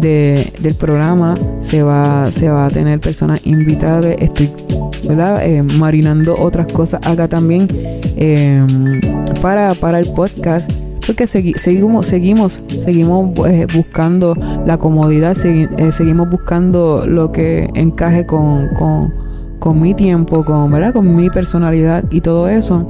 de, 0.00 0.54
del 0.58 0.74
programa 0.74 1.36
se 1.60 1.82
va, 1.82 2.32
se 2.32 2.48
va 2.48 2.64
a 2.64 2.70
tener 2.70 2.98
personas 2.98 3.42
invitadas. 3.44 4.16
Estoy 4.18 4.50
¿verdad? 5.06 5.44
Eh, 5.44 5.62
marinando 5.62 6.34
otras 6.40 6.72
cosas 6.72 7.00
acá 7.04 7.28
también 7.28 7.68
eh, 8.16 8.62
para, 9.42 9.74
para 9.74 10.00
el 10.00 10.10
podcast 10.12 10.72
porque 11.08 11.26
seguimos 11.26 12.04
seguimos 12.04 12.62
seguimos 12.84 13.30
buscando 13.74 14.36
la 14.66 14.76
comodidad 14.76 15.34
seguimos 15.34 16.28
buscando 16.28 17.06
lo 17.06 17.32
que 17.32 17.70
encaje 17.74 18.26
con, 18.26 18.68
mi 19.80 19.94
tiempo, 19.94 20.44
con, 20.44 20.92
con 20.92 21.16
mi 21.16 21.30
personalidad 21.30 22.04
y 22.10 22.20
todo 22.20 22.48
eso. 22.48 22.88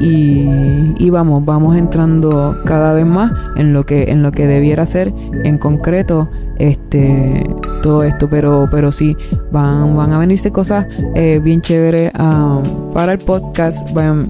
Y, 0.00 1.10
vamos, 1.10 1.44
vamos 1.44 1.76
entrando 1.76 2.56
cada 2.64 2.92
vez 2.92 3.06
más 3.06 3.32
en 3.56 3.72
lo 3.72 3.86
que, 3.86 4.10
en 4.10 4.22
lo 4.22 4.32
que 4.32 4.46
debiera 4.46 4.84
ser 4.84 5.12
en 5.44 5.58
concreto 5.58 6.28
este 6.58 7.44
todo 7.82 8.02
esto. 8.02 8.28
Pero, 8.28 8.66
pero 8.68 8.90
sí, 8.90 9.16
van, 9.52 9.96
van 9.96 10.12
a 10.12 10.18
venirse 10.18 10.50
cosas 10.50 10.86
eh, 11.14 11.40
bien 11.42 11.62
chéveres 11.62 12.10
um, 12.18 12.92
para 12.92 13.12
el 13.12 13.18
podcast. 13.20 13.92
Van, 13.92 14.28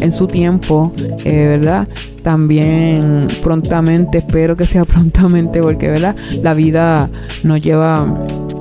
en 0.00 0.12
su 0.12 0.26
tiempo, 0.26 0.92
eh, 1.24 1.46
¿verdad? 1.58 1.88
También 2.22 3.28
prontamente, 3.42 4.18
espero 4.18 4.56
que 4.56 4.66
sea 4.66 4.84
prontamente, 4.86 5.62
porque, 5.62 5.88
¿verdad? 5.88 6.16
La 6.42 6.54
vida 6.54 7.10
nos 7.42 7.60
lleva 7.60 8.06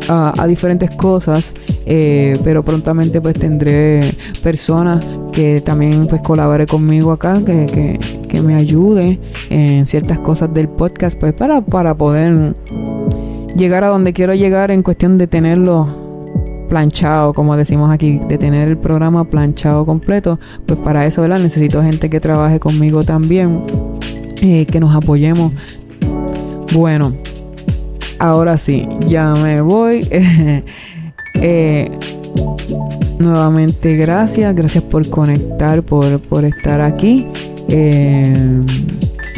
a, 0.09 0.47
diferentes 0.47 0.91
cosas, 0.91 1.53
eh, 1.85 2.37
pero 2.43 2.63
prontamente 2.63 3.19
pues 3.19 3.35
tendré 3.37 4.15
personas 4.41 5.05
que 5.33 5.61
también 5.61 6.07
pues 6.07 6.21
colabore 6.21 6.65
conmigo 6.65 7.11
acá, 7.11 7.41
que, 7.45 7.99
que, 8.27 8.41
me 8.41 8.53
ayude 8.53 9.19
en 9.49 9.85
ciertas 9.85 10.19
cosas 10.19 10.53
del 10.53 10.69
podcast, 10.69 11.19
pues 11.19 11.33
para, 11.33 11.59
para 11.61 11.95
poder 11.95 12.55
llegar 13.55 13.83
a 13.83 13.89
donde 13.89 14.13
quiero 14.13 14.35
llegar 14.35 14.69
en 14.71 14.83
cuestión 14.83 15.17
de 15.17 15.27
tenerlo 15.27 16.06
planchado, 16.67 17.33
como 17.33 17.55
decimos 17.57 17.91
aquí, 17.91 18.19
de 18.27 18.37
tener 18.37 18.67
el 18.67 18.77
programa 18.77 19.25
planchado 19.25 19.85
completo, 19.85 20.39
pues 20.65 20.79
para 20.79 21.05
eso, 21.05 21.21
¿verdad? 21.21 21.39
Necesito 21.39 21.81
gente 21.81 22.09
que 22.09 22.19
trabaje 22.19 22.59
conmigo 22.59 23.03
también, 23.03 23.63
eh, 24.41 24.65
que 24.65 24.79
nos 24.79 24.95
apoyemos. 24.95 25.53
Bueno, 26.73 27.13
ahora 28.19 28.57
sí, 28.57 28.87
ya 29.07 29.33
me 29.33 29.61
voy. 29.61 30.07
Eh, 31.39 31.91
nuevamente 33.19 33.95
gracias, 33.95 34.55
gracias 34.55 34.83
por 34.83 35.07
conectar, 35.07 35.83
por, 35.83 36.19
por 36.19 36.45
estar 36.45 36.81
aquí. 36.81 37.27
Eh, 37.69 38.63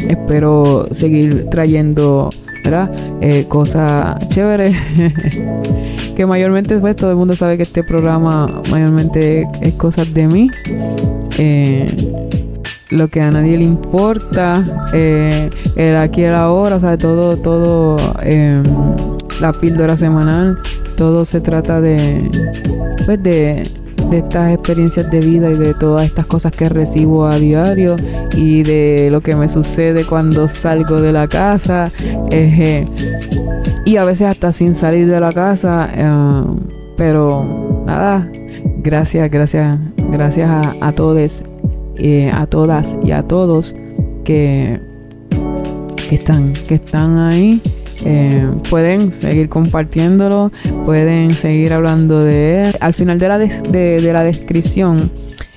espero 0.08 0.88
seguir 0.92 1.48
trayendo 1.50 2.30
¿verdad? 2.64 2.90
Eh, 3.20 3.46
cosas 3.48 4.28
chéveres. 4.28 4.76
que 6.16 6.26
mayormente 6.26 6.78
pues 6.78 6.96
todo 6.96 7.10
el 7.10 7.16
mundo 7.16 7.34
sabe 7.34 7.56
que 7.56 7.62
este 7.62 7.82
programa 7.82 8.62
mayormente 8.70 9.48
es 9.60 9.74
cosas 9.74 10.12
de 10.12 10.26
mí. 10.26 10.50
lo 12.90 13.08
que 13.08 13.20
a 13.20 13.30
nadie 13.30 13.56
le 13.56 13.64
importa, 13.64 14.88
eh, 14.92 15.48
el 15.76 15.96
aquí 15.96 16.22
el 16.22 16.34
ahora, 16.34 16.76
o 16.76 16.98
todo, 16.98 17.36
todo, 17.36 17.96
em, 18.22 18.64
la 19.40 19.52
píldora 19.52 19.96
semanal, 19.96 20.58
todo 20.96 21.24
se 21.24 21.40
trata 21.40 21.80
de, 21.80 22.28
pues 23.06 23.22
de, 23.22 23.70
de 24.10 24.18
estas 24.18 24.52
experiencias 24.52 25.10
de 25.10 25.20
vida 25.20 25.50
y 25.50 25.56
de 25.56 25.74
todas 25.74 26.04
estas 26.04 26.26
cosas 26.26 26.52
que 26.52 26.68
recibo 26.68 27.26
a 27.26 27.38
diario 27.38 27.96
y 28.36 28.62
de 28.62 29.08
lo 29.10 29.20
que 29.20 29.36
me 29.36 29.48
sucede 29.48 30.04
cuando 30.04 30.48
salgo 30.48 31.00
de 31.00 31.12
la 31.12 31.28
casa 31.28 31.92
eh, 32.30 32.86
y 33.84 33.96
a 33.96 34.04
veces 34.04 34.28
hasta 34.28 34.52
sin 34.52 34.74
salir 34.74 35.08
de 35.08 35.20
la 35.20 35.32
casa 35.32 35.88
eh, 35.94 36.44
pero 36.96 37.82
nada 37.86 38.28
gracias 38.82 39.30
gracias 39.30 39.78
gracias 39.96 40.50
a, 40.80 40.92
todos 40.92 41.42
eh, 41.96 42.30
a 42.32 42.46
todas 42.46 42.98
y 43.02 43.12
a 43.12 43.22
todos 43.22 43.76
que, 44.24 44.80
que 46.08 46.14
están 46.16 46.52
que 46.52 46.74
están 46.74 47.18
ahí 47.18 47.62
eh, 48.04 48.48
pueden 48.68 49.12
seguir 49.12 49.48
compartiéndolo, 49.48 50.50
pueden 50.84 51.34
seguir 51.34 51.72
hablando 51.72 52.20
de 52.20 52.64
él. 52.64 52.76
Al 52.80 52.94
final 52.94 53.18
de 53.18 53.28
la, 53.28 53.38
de, 53.38 54.10
la 54.12 54.24
descripción 54.24 55.10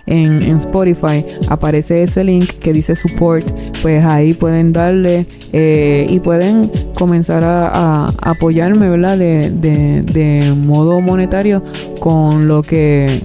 en, 0.06 0.41
Spotify 0.58 1.25
aparece 1.47 2.03
ese 2.03 2.23
link 2.23 2.49
que 2.60 2.73
dice 2.73 2.95
support, 2.95 3.49
pues 3.82 4.03
ahí 4.06 4.34
pueden 4.34 4.73
darle 4.73 5.27
eh, 5.53 6.06
y 6.10 6.19
pueden 6.19 6.71
comenzar 6.93 7.43
a, 7.43 8.08
apoyarme, 8.21 8.89
¿verdad? 8.89 9.17
De, 9.17 9.49
de, 9.49 10.53
modo 10.53 11.01
monetario 11.01 11.63
con 11.99 12.47
lo 12.47 12.62
que 12.62 13.21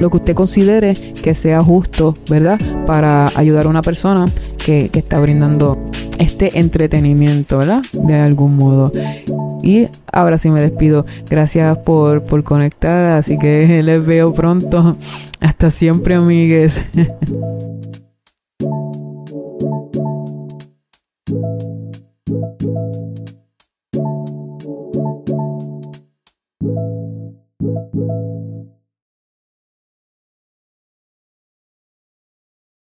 lo 0.00 0.10
que 0.10 0.16
usted 0.16 0.34
considere 0.34 0.94
que 1.22 1.34
sea 1.34 1.62
justo, 1.62 2.16
¿verdad? 2.28 2.58
Para 2.86 3.30
ayudar 3.34 3.66
a 3.66 3.68
una 3.68 3.82
persona 3.82 4.26
que, 4.64 4.90
está 4.92 5.20
brindando 5.20 5.78
este 6.18 6.58
entretenimiento, 6.58 7.58
¿verdad? 7.58 7.82
De 7.92 8.14
algún 8.14 8.56
modo. 8.56 8.92
Y 9.62 9.88
ahora 10.12 10.38
sí 10.38 10.50
me 10.50 10.60
despido. 10.60 11.06
Gracias 11.28 11.78
por, 11.78 12.22
por 12.24 12.44
conectar. 12.44 13.04
Así 13.04 13.38
que 13.38 13.82
les 13.82 14.04
veo 14.04 14.32
pronto. 14.32 14.96
Hasta 15.40 15.70
siempre, 15.70 16.14
amigues. 16.14 16.84